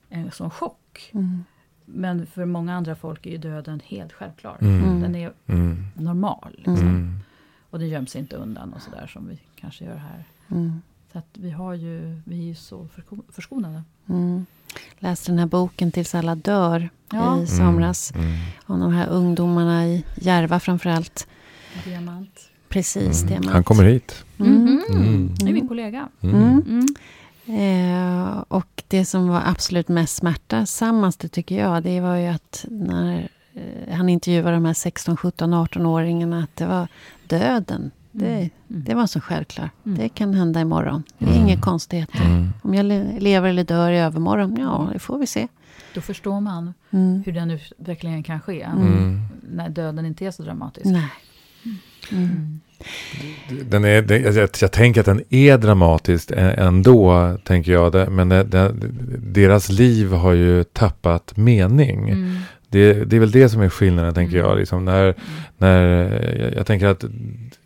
[0.09, 1.11] en sån chock.
[1.15, 1.45] Mm.
[1.85, 4.57] Men för många andra folk är ju döden helt självklar.
[4.61, 5.01] Mm.
[5.01, 5.85] Den är Mm.
[5.95, 6.55] normal.
[6.57, 7.19] Liksom.
[7.71, 7.73] Mm.
[7.73, 10.25] Och den göms inte undan och sådär som vi kanske gör här.
[10.51, 10.83] Mm.
[11.13, 13.83] Så att vi, har ju, vi är ju så försko- förskonade.
[14.09, 14.47] Mm.
[14.99, 17.43] Läste den här boken Tills alla dör Ja.
[17.43, 18.13] i somras.
[18.15, 18.27] Mm.
[18.67, 21.27] Om de här ungdomarna i Järva framförallt.
[21.85, 22.41] Diamant.
[22.69, 23.41] Precis, Mm.
[23.43, 23.49] det.
[23.49, 24.25] Han kommer hit.
[24.37, 24.83] Mhm.
[24.91, 25.35] Mm.
[25.35, 26.09] Det är min kollega.
[26.21, 26.35] Mm.
[26.37, 26.87] Mm.
[27.47, 28.27] Mm.
[28.27, 33.29] Eh, och det som var absolut mest smärtsammaste tycker jag, det var ju att när
[33.55, 36.89] eh, han intervjuade de här 16, 17, 18-åringarna, att det var
[37.31, 37.91] döden.
[38.13, 38.51] Det, Mm.
[38.69, 39.71] det var så självklart.
[39.87, 39.99] Mm.
[39.99, 41.03] Det kan hända imorgon.
[41.19, 41.47] Det är Mm.
[41.49, 42.25] inga konstigheter.
[42.25, 42.49] Mm.
[42.63, 45.49] Om jag le- lever eller dör i övermorgon, ja, det får vi se.
[45.95, 47.23] Då förstår man Mm.
[47.27, 48.63] hur den utvecklingen kan ske.
[48.63, 49.21] Mm.
[49.53, 50.87] När döden inte är så dramatisk.
[50.87, 51.09] Nej.
[52.13, 52.29] Mm.
[52.29, 52.61] Mm.
[53.71, 58.13] Den är, den, jag, jag tänker att den är dramatisk ändå, tänker jag.
[58.13, 58.73] Men det, det,
[59.19, 62.09] deras liv har ju tappat mening.
[62.09, 62.37] Mm.
[62.71, 64.49] Det, det är väl det som är skillnaden, tänker Mm.
[64.51, 64.59] jag.
[64.59, 65.15] Liksom när,
[65.59, 65.83] när,
[66.41, 67.05] jag, jag tänker att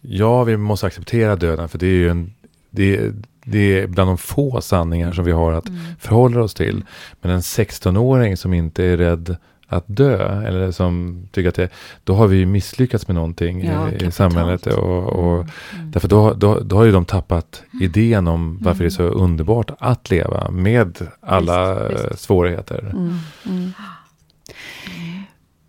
[0.01, 2.33] ja, vi måste acceptera döden, för det är ju en,
[2.71, 3.11] det,
[3.45, 5.81] det är bland de få sanningar som vi har att Mm.
[5.99, 6.85] förhålla oss till.
[7.21, 9.37] Men en 16-åring som inte är rädd
[9.67, 11.69] att dö, eller som tycker att det,
[12.05, 14.67] då har vi ju misslyckats med någonting Ja, i, i samhället.
[14.67, 15.35] Och, och,
[15.75, 15.91] Mm.
[15.91, 19.71] Därför då, då, då har ju de tappat idén om varför det är så underbart
[19.79, 22.21] att leva med alla Visst, visst.
[22.23, 22.95] svårigheter.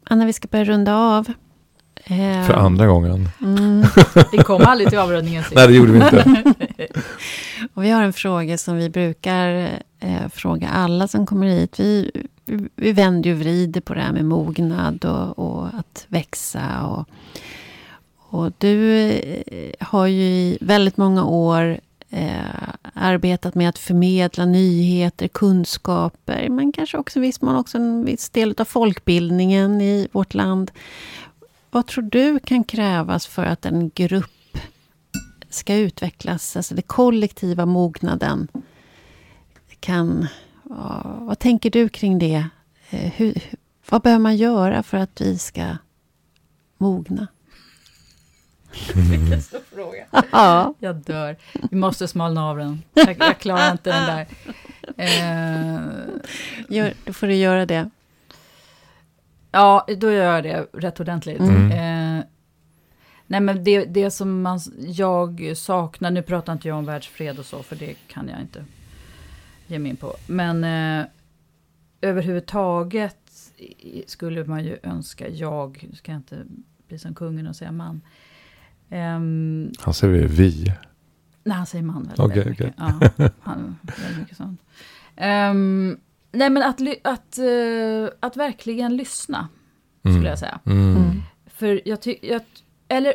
[0.10, 1.32] Anna, vi ska börja runda av.
[2.04, 3.30] Eh, För andra gången.
[3.42, 3.84] Mm.
[4.32, 5.44] Vi kom aldrig till avrundningen.
[5.56, 6.44] Nej, det gjorde vi inte.
[7.74, 11.80] Och vi har en fråga som vi brukar eh, fråga alla som kommer hit.
[11.80, 12.12] Vi,
[12.46, 16.88] vi, vi vänder ju och vrider på det här med mognad och, och att växa.
[16.88, 17.10] Och,
[18.18, 21.80] och du eh, har ju i väldigt många år
[22.16, 28.56] eh, arbetat med att förmedla nyheter, kunskaper, men kanske också viss också en viss del
[28.58, 30.72] av folkbildningen i vårt land.
[31.72, 34.58] Vad tror du kan krävas för att en grupp
[35.50, 38.48] ska utvecklas, alltså den kollektiva mognaden
[39.80, 40.28] kan...
[41.20, 42.46] vad tänker du kring det?
[42.90, 43.42] Eh, hur-
[43.90, 45.78] vad behöver man göra för att vi ska
[46.78, 47.28] mogna?
[48.96, 50.06] Vilken stor fråga.
[50.32, 50.74] Ja.
[50.80, 51.36] Jag dör.
[51.72, 52.84] Vi måste smalna av den.
[52.94, 54.28] Jag, jag klarar inte den där.
[54.98, 55.82] Eh,
[56.70, 57.90] Gör, då får du göra det.
[59.52, 61.40] ja, då gör jag det rätt ordentligt.
[61.40, 61.72] Mm.
[61.72, 62.24] Eh,
[63.28, 67.46] nej, men det, det som man, jag saknar, nu pratar inte jag om världsfred och
[67.46, 68.66] så, för det kan jag inte
[69.68, 70.14] ge mig in på.
[70.28, 71.06] Men eh,
[72.02, 73.18] överhuvudtaget
[74.08, 76.46] skulle man ju önska, jag, nu ska jag inte
[76.88, 78.02] bli som kungen och säga man.
[78.90, 80.74] Ehm, Han säger vi.
[81.44, 82.74] Nej, han säger man väldigt, Okej, väldigt mycket.
[82.78, 84.62] Ja, han, väldigt mycket sånt.
[85.16, 85.98] Ehm,
[86.32, 89.50] nej, men att, att, eh, att verkligen lyssna,
[90.04, 90.16] Mm.
[90.18, 90.60] skulle jag säga.
[90.66, 90.96] Mm.
[90.98, 91.22] Mm.
[91.46, 92.42] För jag tycker,
[92.88, 93.14] eller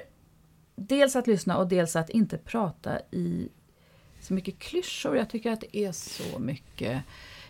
[0.77, 3.49] dels att lyssna och dels att inte prata i
[4.21, 5.17] så mycket klyschor.
[5.17, 7.03] Jag tycker att det är så mycket.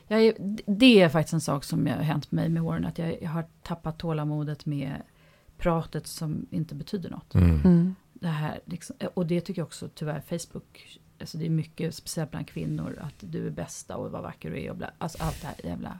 [0.08, 0.34] Jag är,
[0.66, 3.44] det är faktiskt en sak som har hänt mig med åren, att jag, jag har
[3.62, 4.92] tappat tålamodet med
[5.58, 7.34] pratet som inte betyder något.
[7.34, 7.94] Mm.
[8.20, 8.32] Mm.
[8.32, 12.30] Det här, liksom, och det tycker jag också tyvärr Facebook, alltså det är mycket, speciellt
[12.30, 15.40] bland kvinnor, att du är bästa och vad vacker du är och bla, alltså allt
[15.40, 15.98] det här jävla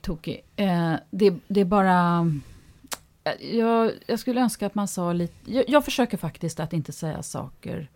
[0.00, 0.44] tokig.
[0.56, 2.26] Eh, det, det är bara,
[3.40, 7.22] jag, jag skulle önska att man sa lite, jag, jag försöker faktiskt att inte säga
[7.22, 7.90] saker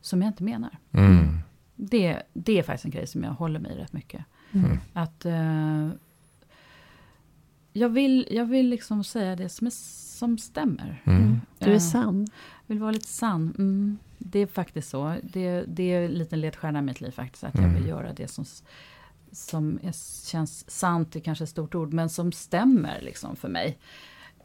[0.00, 0.78] som jag inte menar.
[0.92, 1.38] Mm.
[1.76, 4.24] Det, det är faktiskt en grej som jag håller mig i rätt mycket.
[4.52, 4.78] Mm.
[4.92, 5.88] Att eh,
[7.72, 9.70] jag, vill, jag vill liksom säga det som, är,
[10.18, 11.02] som stämmer.
[11.04, 11.40] Mm.
[11.58, 12.26] Du är sann.
[12.66, 13.54] Vill vara lite sann.
[13.58, 15.14] Mm, det är faktiskt så.
[15.22, 17.44] Det, det är en liten ledstjärna i mitt liv faktiskt.
[17.44, 17.76] Att jag Mm.
[17.76, 18.44] vill göra det som,
[19.32, 19.92] som är,
[20.30, 23.78] känns sant, det kanske är ett stort ord, men som stämmer liksom för mig.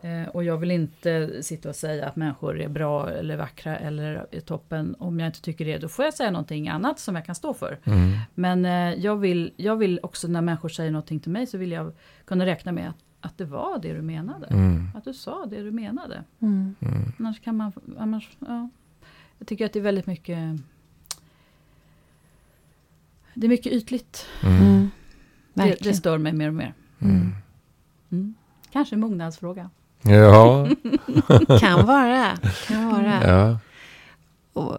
[0.02, 4.28] Eh, och jag vill inte sitta och säga att människor är bra eller vackra eller
[4.32, 4.96] är toppen.
[5.00, 7.54] Om jag inte tycker det, då får jag säga någonting annat som jag kan stå
[7.54, 7.80] för.
[7.84, 8.12] Mm.
[8.34, 11.72] Men eh, jag, vill, jag vill också när människor säger någonting till mig så vill
[11.72, 11.94] jag
[12.26, 14.48] kunna räkna med att, att det var det du menade.
[14.48, 14.88] Mm.
[14.96, 16.24] Att du sa det du menade.
[16.40, 16.76] Mm.
[16.80, 17.14] Mm.
[17.20, 17.72] Annars kan man...
[17.98, 18.70] Annars, ja.
[19.38, 20.38] Jag tycker att det är väldigt mycket...
[23.34, 24.26] Det är mycket ytligt.
[24.44, 24.62] Mm.
[24.62, 24.90] Mm.
[25.54, 26.74] Det, det stör mig mer och mer.
[27.00, 27.32] Mm.
[28.12, 28.36] Mm.
[28.72, 29.70] Kanske en mognadsfråga.
[30.02, 30.68] Ja,
[31.60, 32.38] Kan vara.
[32.68, 33.28] Kan vara.
[33.28, 33.60] ja.
[34.54, 34.78] Och,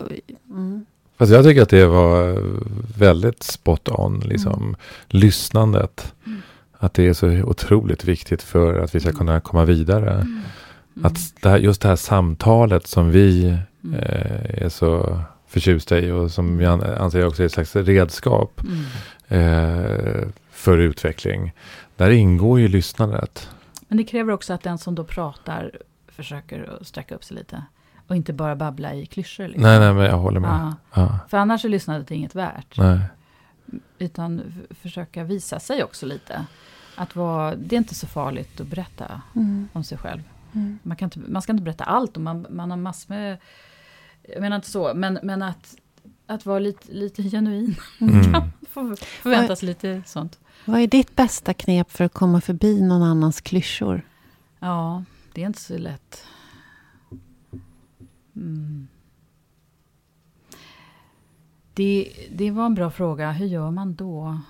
[0.50, 0.86] mm.
[1.16, 2.42] Fast jag tycker att det var
[2.98, 4.62] väldigt spot on, liksom.
[4.62, 4.76] Mm.
[5.08, 6.14] Lyssnandet.
[6.84, 10.10] Att det är så otroligt viktigt för att vi ska kunna komma vidare.
[10.14, 10.42] Mm.
[11.02, 13.94] Att det här, just det här samtalet som vi Mm.
[14.00, 18.60] eh, är så förtjusta i och som jag an- anser också är ett slags redskap
[18.60, 18.84] Mm.
[19.28, 21.52] eh, för utveckling.
[21.96, 23.50] Där ingår ju lyssnandet.
[23.88, 25.70] Men det kräver också att den som då pratar
[26.08, 27.62] försöker att sträcka upp sig lite.
[28.06, 29.44] Och inte bara babbla i klyschor.
[29.44, 29.62] Liksom.
[29.62, 30.74] Nej, nej, men jag håller med.
[30.94, 31.18] Ja.
[31.28, 32.78] För annars är lyssnandet inget värt.
[32.78, 32.98] nej.
[33.98, 34.42] Utan
[34.82, 36.44] försöka visa sig också lite.
[36.96, 39.68] Att vara, det är inte så farligt att berätta Mm.
[39.72, 40.22] om sig själv.
[40.52, 40.78] Mm.
[40.82, 43.38] Man, kan inte, man ska inte berätta allt och man, man har massor med...
[44.28, 45.76] Jag menar inte så, men, men att,
[46.26, 47.76] att vara lite, lite genuin.
[48.00, 48.22] Mm.
[48.70, 50.38] Får förväntas lite sånt.
[50.64, 54.02] Vad är ditt bästa knep för att komma förbi någon annans klyschor?
[54.58, 56.24] Ja, det är inte så lätt.
[58.36, 58.88] Mm.
[61.74, 63.32] Det, det var en bra fråga.
[63.32, 64.40] Hur gör man då?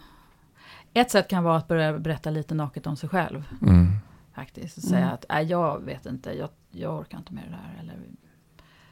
[0.94, 3.44] Ett sätt kan vara att börja berätta lite naket om sig själv.
[3.62, 3.86] Mm.
[4.34, 4.76] Faktiskt.
[4.76, 5.14] Och säga Mm.
[5.14, 7.80] att Nej, jag vet inte, jag, jag orkar inte med det där.
[7.82, 7.94] Eller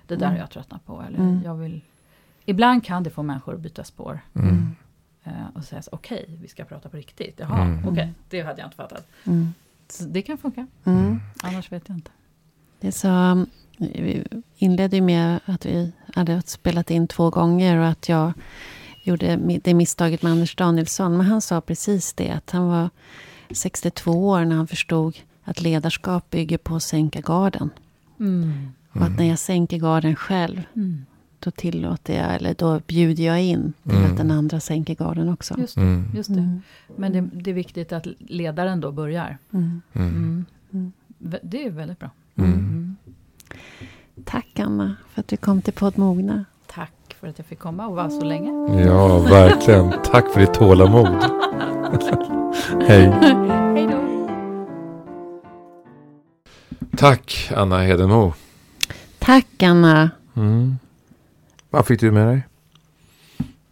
[0.06, 0.30] det där Mm.
[0.30, 1.02] har jag tröttnat på.
[1.02, 1.42] Eller Mm.
[1.44, 1.80] jag vill...
[2.44, 4.20] Ibland kan det få människor att byta spår.
[4.34, 4.76] Mm.
[5.24, 7.40] Eh, och säga så, okej, vi ska prata på riktigt.
[7.40, 7.88] Jaha, Mm.
[7.88, 9.06] okej, det hade jag inte fattat.
[9.24, 9.52] Mm.
[9.88, 10.66] Så det kan funka.
[10.84, 11.20] Mm.
[11.42, 12.10] Annars vet jag inte.
[12.80, 13.46] Det är så,
[13.76, 14.24] vi
[14.56, 18.32] inledde ju med att vi hade spelat in två gånger och att jag
[19.02, 21.16] gjorde det misstaget med Anders Danielsson.
[21.16, 22.90] Men han sa precis det, att han var
[23.50, 27.70] 62 år när han förstod att ledarskap bygger på att sänka garden.
[28.20, 28.52] Mm.
[28.92, 31.04] Och att när jag sänker garden själv, Mm.
[31.38, 34.10] då tillåter jag, eller då bjuder jag in till Mm.
[34.10, 35.54] att den andra sänker garden också.
[35.58, 35.80] Just det.
[35.80, 36.04] Mm.
[36.14, 36.40] Just det.
[36.40, 36.62] Mm.
[36.96, 39.38] Men det, det är viktigt att ledaren då börjar.
[39.52, 39.82] Mm.
[39.92, 40.08] Mm.
[40.08, 40.44] Mm.
[40.72, 40.92] Mm.
[41.42, 42.10] Det är väldigt bra.
[42.36, 42.52] Mm.
[42.52, 42.96] Mm.
[44.24, 46.44] Tack Anna för att du kom till podd Mogna.
[47.22, 48.82] För att jag fick komma och vara så länge.
[48.86, 49.92] Ja, verkligen.
[50.04, 51.06] Tack för ditt tålamod.
[52.88, 53.06] Hej.
[53.74, 54.28] Hej då!
[56.96, 58.32] Tack, Anna Hedenmo.
[59.18, 60.10] Tack Anna.
[60.36, 60.76] Mm.
[61.70, 62.42] Vad fick du med dig?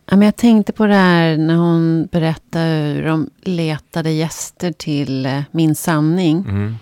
[0.06, 5.26] Ja, men jag tänkte på det här när hon berättade hur de letade gäster till
[5.26, 6.44] eh, Min sanning.
[6.48, 6.76] Mm.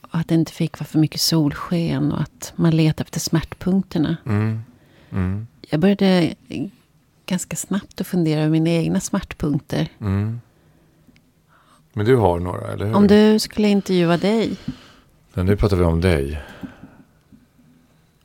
[0.00, 4.16] Och att det inte fick vara för mycket solsken och att man letade efter smärtpunkterna.
[4.26, 4.62] Mm.
[5.12, 5.46] Mm.
[5.70, 6.34] Jag började
[7.26, 9.88] ganska snabbt att fundera över mina egna smärtpunkter.
[10.00, 10.40] Mm.
[11.92, 12.94] Men du har några, eller hur?
[12.94, 14.56] Om du skulle intervjua dig.
[15.34, 16.40] Men nu pratar vi om dig.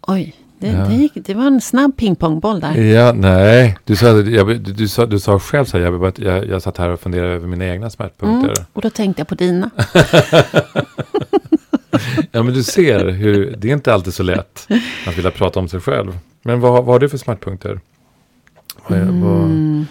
[0.01, 0.85] Oj, det, Ja.
[0.85, 2.75] det, gick, det var en snabb pingpongboll där.
[2.75, 3.77] Ja, nej.
[3.83, 6.77] Du sa, jag, du, du, sa, du sa själv så här, jag, jag, jag satt
[6.77, 8.49] här och funderade över mina egna smärtpunkter.
[8.57, 9.69] Mm, och då tänkte jag på dina.
[12.31, 14.67] Ja, men du ser hur det är inte alltid så lätt
[15.07, 16.17] att vilja prata om sig själv.
[16.47, 17.79] Men vad, vad har du för smärtpunkter?
[18.87, 19.85] Vad, är- vad, Mm.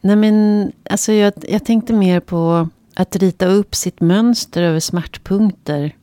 [0.00, 5.96] Nej men, alltså jag, jag tänkte mer på att rita upp sitt mönster över smärtpunkter.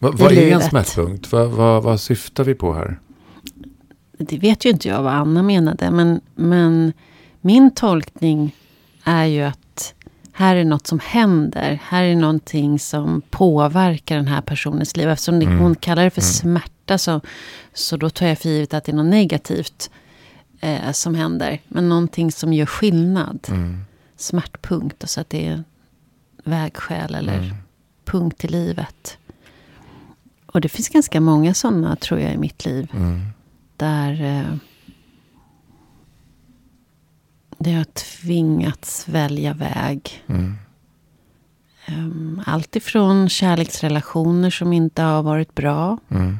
[0.00, 1.32] vad, vad är en smärtpunkt?
[1.32, 2.98] Vad, vad, vad syftar vi på här?
[4.18, 5.90] Det vet ju inte jag vad Anna menade.
[5.90, 6.92] Men, men
[7.40, 8.56] min tolkning
[9.04, 9.94] är ju att
[10.32, 11.80] här är något som händer.
[11.84, 15.08] Här är någonting som påverkar den här personens liv.
[15.08, 15.58] Eftersom Mm.
[15.58, 16.30] hon kallar det för Mm.
[16.32, 17.20] smärta så,
[17.74, 19.90] så då tar jag för givet att det är något negativt
[20.60, 21.60] eh, som händer.
[21.68, 23.46] Men någonting som gör skillnad.
[23.48, 23.84] Mm.
[24.16, 25.10] Smärtpunkt.
[25.10, 25.64] Så att det är
[26.44, 27.54] vägskäl eller Mm.
[28.04, 29.18] punkt i livet.
[30.46, 32.88] Och det finns ganska många sådana tror jag i mitt liv.
[32.94, 33.20] Mm.
[33.76, 34.54] Där, eh,
[37.58, 40.24] där jag har tvingats välja väg.
[40.26, 40.56] Mm.
[41.88, 45.98] Um, allt ifrån kärleksrelationer som inte har varit bra.
[46.08, 46.38] Mm.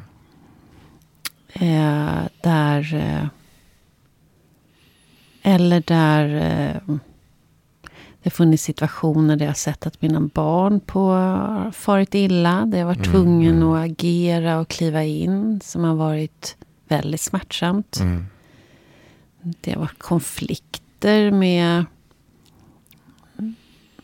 [1.53, 2.95] Eh, där...
[2.95, 3.27] Eh,
[5.43, 6.35] eller där...
[6.35, 6.95] Eh,
[8.23, 12.65] det har funnits situationer där jag sett att mina barn på farit illa.
[12.65, 13.69] Där jag var Mm, tvungen mm.
[13.69, 15.61] att agera och kliva in.
[15.63, 16.55] Som har varit
[16.87, 17.99] väldigt smärtsamt.
[17.99, 18.25] Mm.
[19.41, 21.85] Det har varit konflikter med,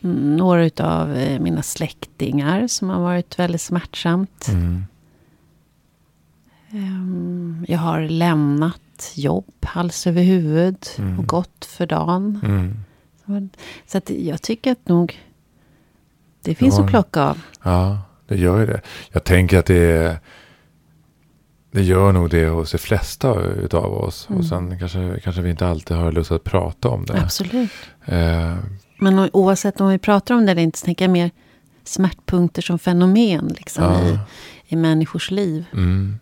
[0.01, 1.07] några av
[1.39, 4.47] mina släktingar som har varit väldigt smärtsamt.
[4.47, 4.83] Mm.
[6.71, 11.19] Ehm, Jag har lämnat jobb hals över huvud Mm.
[11.19, 12.39] och gått för dagen.
[12.43, 13.49] Mm.
[13.87, 15.19] Så att jag tycker att nog
[16.43, 17.41] det finns har- att plocka av.
[17.63, 18.81] Ja, det gör ju det.
[19.11, 20.19] Jag tänker att det är,
[21.71, 24.27] det gör nog det hos de flesta utav oss.
[24.29, 24.39] Mm.
[24.39, 27.21] Och sen kanske, kanske vi inte alltid har lust att prata om det.
[27.21, 27.71] Absolut.
[28.05, 28.55] Eh,
[28.99, 31.31] Men oavsett om vi pratar om det eller inte så tänker jag mer
[31.83, 33.99] smärtpunkter som fenomen liksom, ja.
[34.07, 34.19] i,
[34.67, 35.65] i människors liv.
[35.73, 36.19] Mm.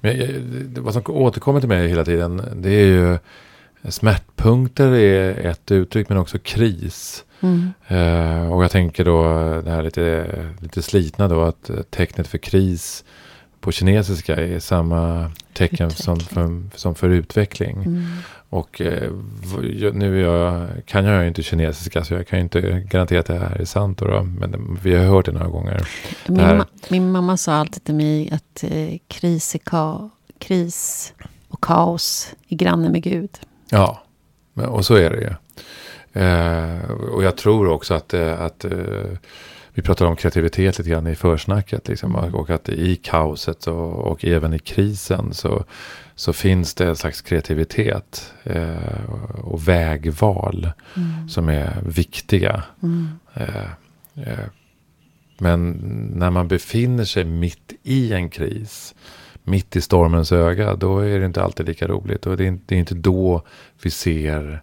[0.00, 3.18] Men jag- vad som återkommer till mig hela tiden, det är ju
[3.88, 7.24] smärtpunkter är ett uttryck, men också kris.
[7.40, 7.72] Mm.
[7.88, 9.22] Eh, och jag tänker då
[9.64, 10.26] det här lite,
[10.60, 13.04] lite slitna då, att tecknet för kris
[13.60, 17.76] på kinesiska är samma tecken som för, som för utveckling.
[17.76, 18.06] Mm.
[18.50, 19.12] Och eh,
[19.92, 23.38] nu jag, kan jag ju inte kinesiska så jag kan ju inte garantera att det
[23.38, 23.98] här är sant.
[23.98, 25.88] Då, då, men vi har hört det några gånger.
[26.28, 31.12] Min, här- ma- min mamma sa alltid till mig att eh, kris, är ka- kris
[31.48, 33.30] och kaos är granne med Gud.
[33.70, 34.02] Ja,
[34.54, 35.30] och så är det ju.
[36.22, 38.70] Eh, och jag tror också att, eh, att eh,
[39.78, 41.88] vi pratar om kreativitet lite grann i försnacket.
[41.88, 42.34] Liksom, Mm.
[42.34, 45.64] och att i kaoset och, och även i krisen så,
[46.14, 49.04] så finns det en slags kreativitet eh,
[49.44, 51.28] och- vägval Mm.
[51.28, 52.62] som är viktiga.
[52.82, 53.08] Mm.
[53.34, 53.70] Eh,
[54.14, 54.44] eh,
[55.38, 55.70] men
[56.14, 58.94] när man befinner sig mitt i en kris,
[59.42, 62.26] mitt i stormens öga, då är det inte alltid lika roligt.
[62.26, 63.42] Och det är inte, det är inte då
[63.82, 64.62] vi ser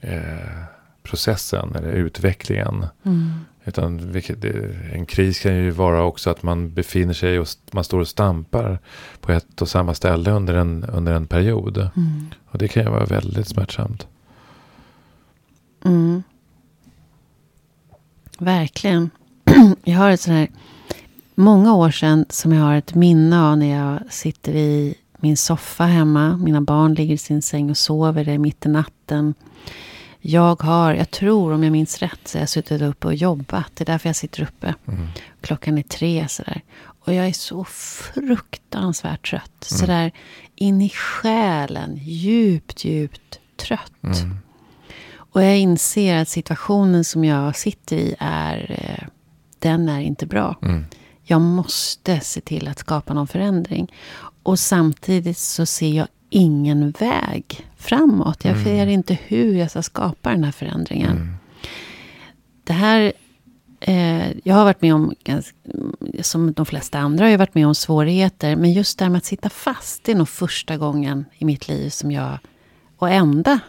[0.00, 0.62] eh,
[1.02, 2.86] processen eller utvecklingen.
[3.04, 3.30] Mm.
[3.64, 4.44] Utan vilket,
[4.92, 8.78] en kris kan ju vara också att man befinner sig och man står och stampar
[9.20, 11.78] på ett och samma ställe under en, under en period.
[11.78, 12.30] Mm.
[12.46, 14.06] Och det kan ju vara väldigt smärtsamt.
[15.84, 16.22] Mm.
[18.38, 19.10] Verkligen.
[19.84, 20.48] Jag har ett sånt här,
[21.34, 25.84] många år sedan som jag har ett minne av när jag sitter i min soffa
[25.84, 26.36] hemma.
[26.36, 29.34] Mina barn ligger i sin säng och sover, det är mitt i natten.
[30.24, 33.70] Jag har, jag tror om jag minns rätt, så har jag suttit uppe och jobbat.
[33.74, 34.74] Det är därför jag sitter uppe.
[34.88, 35.08] Mm.
[35.40, 36.60] Klockan är tre sådär.
[36.74, 39.68] Och jag är så fruktansvärt trött.
[39.70, 39.80] Mm.
[39.80, 40.12] Sådär
[40.54, 44.02] in i själen, djupt, djupt trött.
[44.02, 44.36] Mm.
[45.14, 49.08] Och jag inser att situationen som jag sitter i är, eh,
[49.58, 50.58] den är inte bra.
[50.62, 50.84] Mm.
[51.22, 53.92] Jag måste se till att skapa någon förändring.
[54.42, 58.44] Och samtidigt så ser jag ingen väg framåt.
[58.44, 58.64] Jag Mm.
[58.64, 61.10] ser inte hur jag ska skapa den här förändringen.
[61.16, 61.34] Mm.
[62.64, 63.12] Det här,
[63.80, 65.14] eh, jag har varit med om,
[66.20, 68.56] som de flesta andra har jag varit med om svårigheter.
[68.56, 71.68] Men just det här med att sitta fast, det är nog första gången i mitt
[71.68, 72.38] liv som jag,
[72.96, 73.60] och enda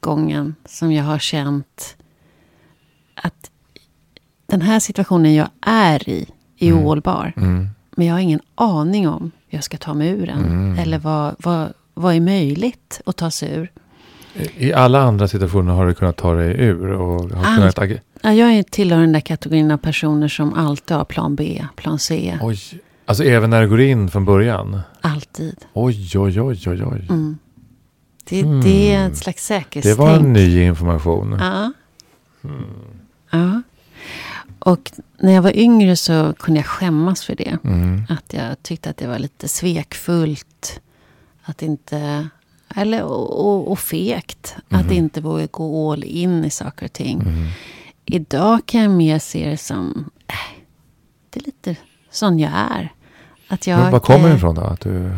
[0.00, 1.96] gången som jag har känt
[3.14, 3.50] att
[4.46, 6.26] den här situationen jag är i
[6.58, 6.84] är Mm.
[6.84, 7.32] ohållbar.
[7.36, 7.68] Mm.
[7.96, 10.38] Men jag har ingen aning om jag ska ta mig ur den.
[10.44, 10.78] Mm.
[10.78, 13.70] Eller vad, vad, vad är möjligt att ta sig ur.
[14.56, 17.56] I alla andra situationer har du kunnat ta dig ur och har Allt.
[17.58, 21.34] kunnat ag- Ja, Jag är tillhör den där kategorin av personer som alltid har plan
[21.36, 22.38] B, plan C.
[22.42, 22.58] Oj,
[23.06, 24.80] alltså även när du går in från början?
[25.00, 25.56] Alltid.
[25.72, 27.06] Oj, oj, oj, oj, oj.
[27.10, 27.38] Mm.
[28.28, 28.60] Det, Mm.
[28.60, 29.98] det är ett slags Det säkerhetstänk.
[29.98, 31.36] var en ny information.
[31.40, 31.72] Ja.
[33.30, 33.62] ja.
[34.64, 37.58] Och när jag var yngre så kunde jag skämmas för det.
[37.64, 38.02] Mm.
[38.08, 40.80] Att jag tyckte att det var lite svekfullt.
[41.42, 42.28] Att inte...
[42.74, 44.56] Eller, och, och, fegt.
[44.68, 47.20] Att inte våga gå all in i saker och ting.
[47.20, 47.46] Mm.
[48.04, 50.10] Idag kan jag mer se det som...
[50.26, 50.34] Äh,
[51.30, 51.76] det är lite
[52.10, 52.92] sån jag är.
[53.48, 54.60] Att jag, Men var kommer det ifrån då?
[54.60, 55.10] Att du...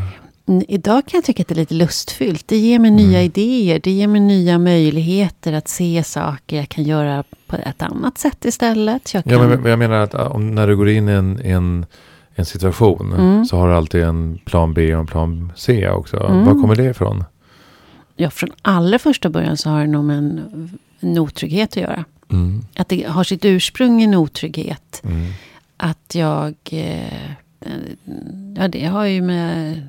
[0.69, 2.49] Idag kan jag tycka att det är lite lustfyllt.
[2.49, 3.81] Det ger mig nya idéer.
[3.83, 8.45] Det ger mig nya möjligheter att se saker jag kan göra på ett annat sätt
[8.45, 9.15] istället.
[9.15, 11.41] Jag kan, Ja, men jag menar att äh, om, när du går in i en,
[11.41, 11.87] en,
[12.35, 13.45] en situation Mm.
[13.45, 16.17] så har du alltid en plan B och en plan C också.
[16.17, 16.45] Mm.
[16.45, 17.25] Var kommer det ifrån?
[18.17, 22.05] ja, från allra första början så har det nog med en, en otrygghet att göra.
[22.33, 22.65] Mm.
[22.77, 25.03] Att det har sitt ursprung i en otrygghet.
[25.05, 25.27] Mm.
[25.77, 26.55] Att jag...
[26.71, 27.31] Eh,
[28.57, 29.89] ja, det har ju med mm,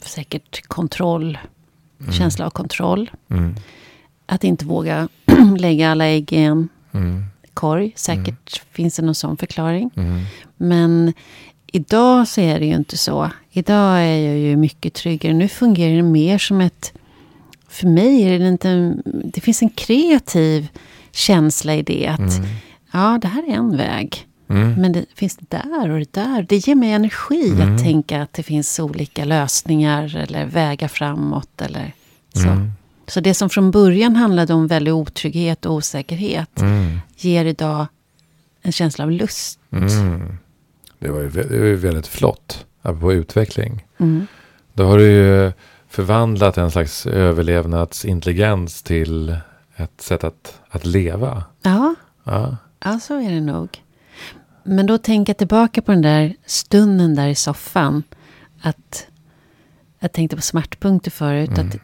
[0.00, 1.38] säkert kontroll,
[2.18, 3.10] känsla av kontroll.
[3.30, 3.54] Mm.
[4.26, 5.08] Att inte våga
[5.58, 7.24] lägga alla ägg i en Mm.
[7.54, 7.92] korg.
[7.96, 9.90] Säkert finns det någon sån förklaring.
[9.96, 10.20] Mm.
[10.56, 11.12] Men
[11.66, 13.30] idag så är det ju inte så.
[13.50, 15.32] Idag är jag ju mycket tryggare.
[15.34, 16.92] Nu fungerar det mer som ett...
[17.68, 18.68] För mig är det inte...
[18.70, 20.68] en- Det finns en kreativ
[21.12, 22.06] känsla i det.
[22.06, 22.46] Att Mm.
[22.92, 24.26] ja, det här är en väg.
[24.54, 24.72] Mm.
[24.80, 26.46] Men det finns det där och det där.
[26.48, 27.74] Det ger mig energi Mm.
[27.74, 31.92] att tänka att det finns olika lösningar eller vägar framåt eller
[32.32, 32.48] så.
[32.48, 32.70] Mm.
[33.06, 36.98] Så det som från början handlade om väldigt otrygghet och osäkerhet Mm.
[37.16, 37.86] ger idag
[38.62, 39.58] en känsla av lust.
[39.72, 40.38] Mm.
[40.98, 42.66] Det var ju det var ju väldigt flott.
[42.82, 43.84] Apropå utveckling.
[43.98, 44.26] Mm.
[44.72, 45.52] Då har du ju
[45.88, 49.36] förvandlat en slags överlevnadsintelligens till
[49.76, 51.44] ett sätt att, att leva.
[51.62, 51.94] Ja,
[52.24, 52.56] Ja.
[52.84, 53.68] ja, så är det nog.
[54.64, 58.02] Men då tänker jag tillbaka på den där stunden där i soffan.
[58.60, 59.06] Att
[59.98, 61.50] jag tänkte på smärtpunkter förut.
[61.58, 61.68] Mm.
[61.68, 61.76] Att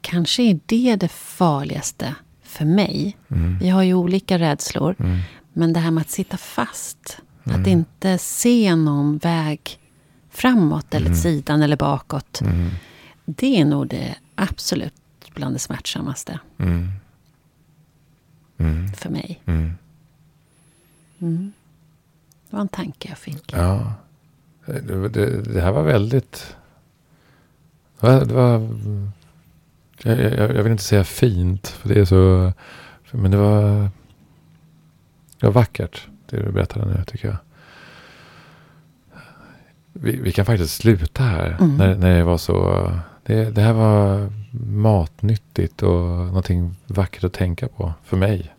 [0.00, 3.16] kanske är det det farligaste för mig.
[3.30, 3.58] Mm.
[3.58, 4.94] Vi har ju olika rädslor.
[4.98, 5.18] Mm.
[5.52, 7.18] Men det här med att sitta fast.
[7.44, 7.60] Mm.
[7.60, 9.78] Att inte se någon väg
[10.30, 11.18] framåt eller Mm.
[11.18, 12.40] sidan eller bakåt.
[12.40, 12.70] Mm.
[13.24, 14.94] Det är nog det absolut
[15.34, 16.88] bland det smärtsammaste Mm.
[18.58, 18.92] Mm.
[18.92, 19.40] för mig.
[22.50, 23.52] Det var en tanke jag fick.
[23.52, 23.92] Ja.
[24.66, 26.56] Det, det, det här var väldigt...
[28.00, 28.24] Det var...
[28.24, 28.68] Det var
[30.02, 32.52] jag, jag, jag vill inte säga fint, för det är så...
[33.10, 33.90] Men det var...
[35.40, 37.36] Det var vackert, det du berättade nu, tycker jag.
[39.92, 41.76] Vi, vi kan faktiskt sluta här, Mm.
[41.76, 42.90] när, när det var så...
[43.22, 44.32] Det, det här var
[44.66, 48.54] matnyttigt och någonting vackert att tänka på, för mig.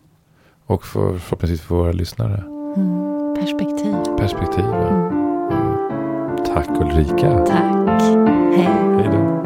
[0.66, 2.44] Och för, förhoppningsvis för våra lyssnare.
[2.76, 3.09] Mm.
[3.40, 3.96] Perspektiv.
[4.18, 4.64] Perspektiv.
[4.64, 4.88] ja.
[4.88, 6.36] Mm.
[6.44, 7.44] Tack Ulrika.
[7.44, 8.02] Tack.
[8.56, 8.68] Hej.
[8.98, 9.40] Hej då.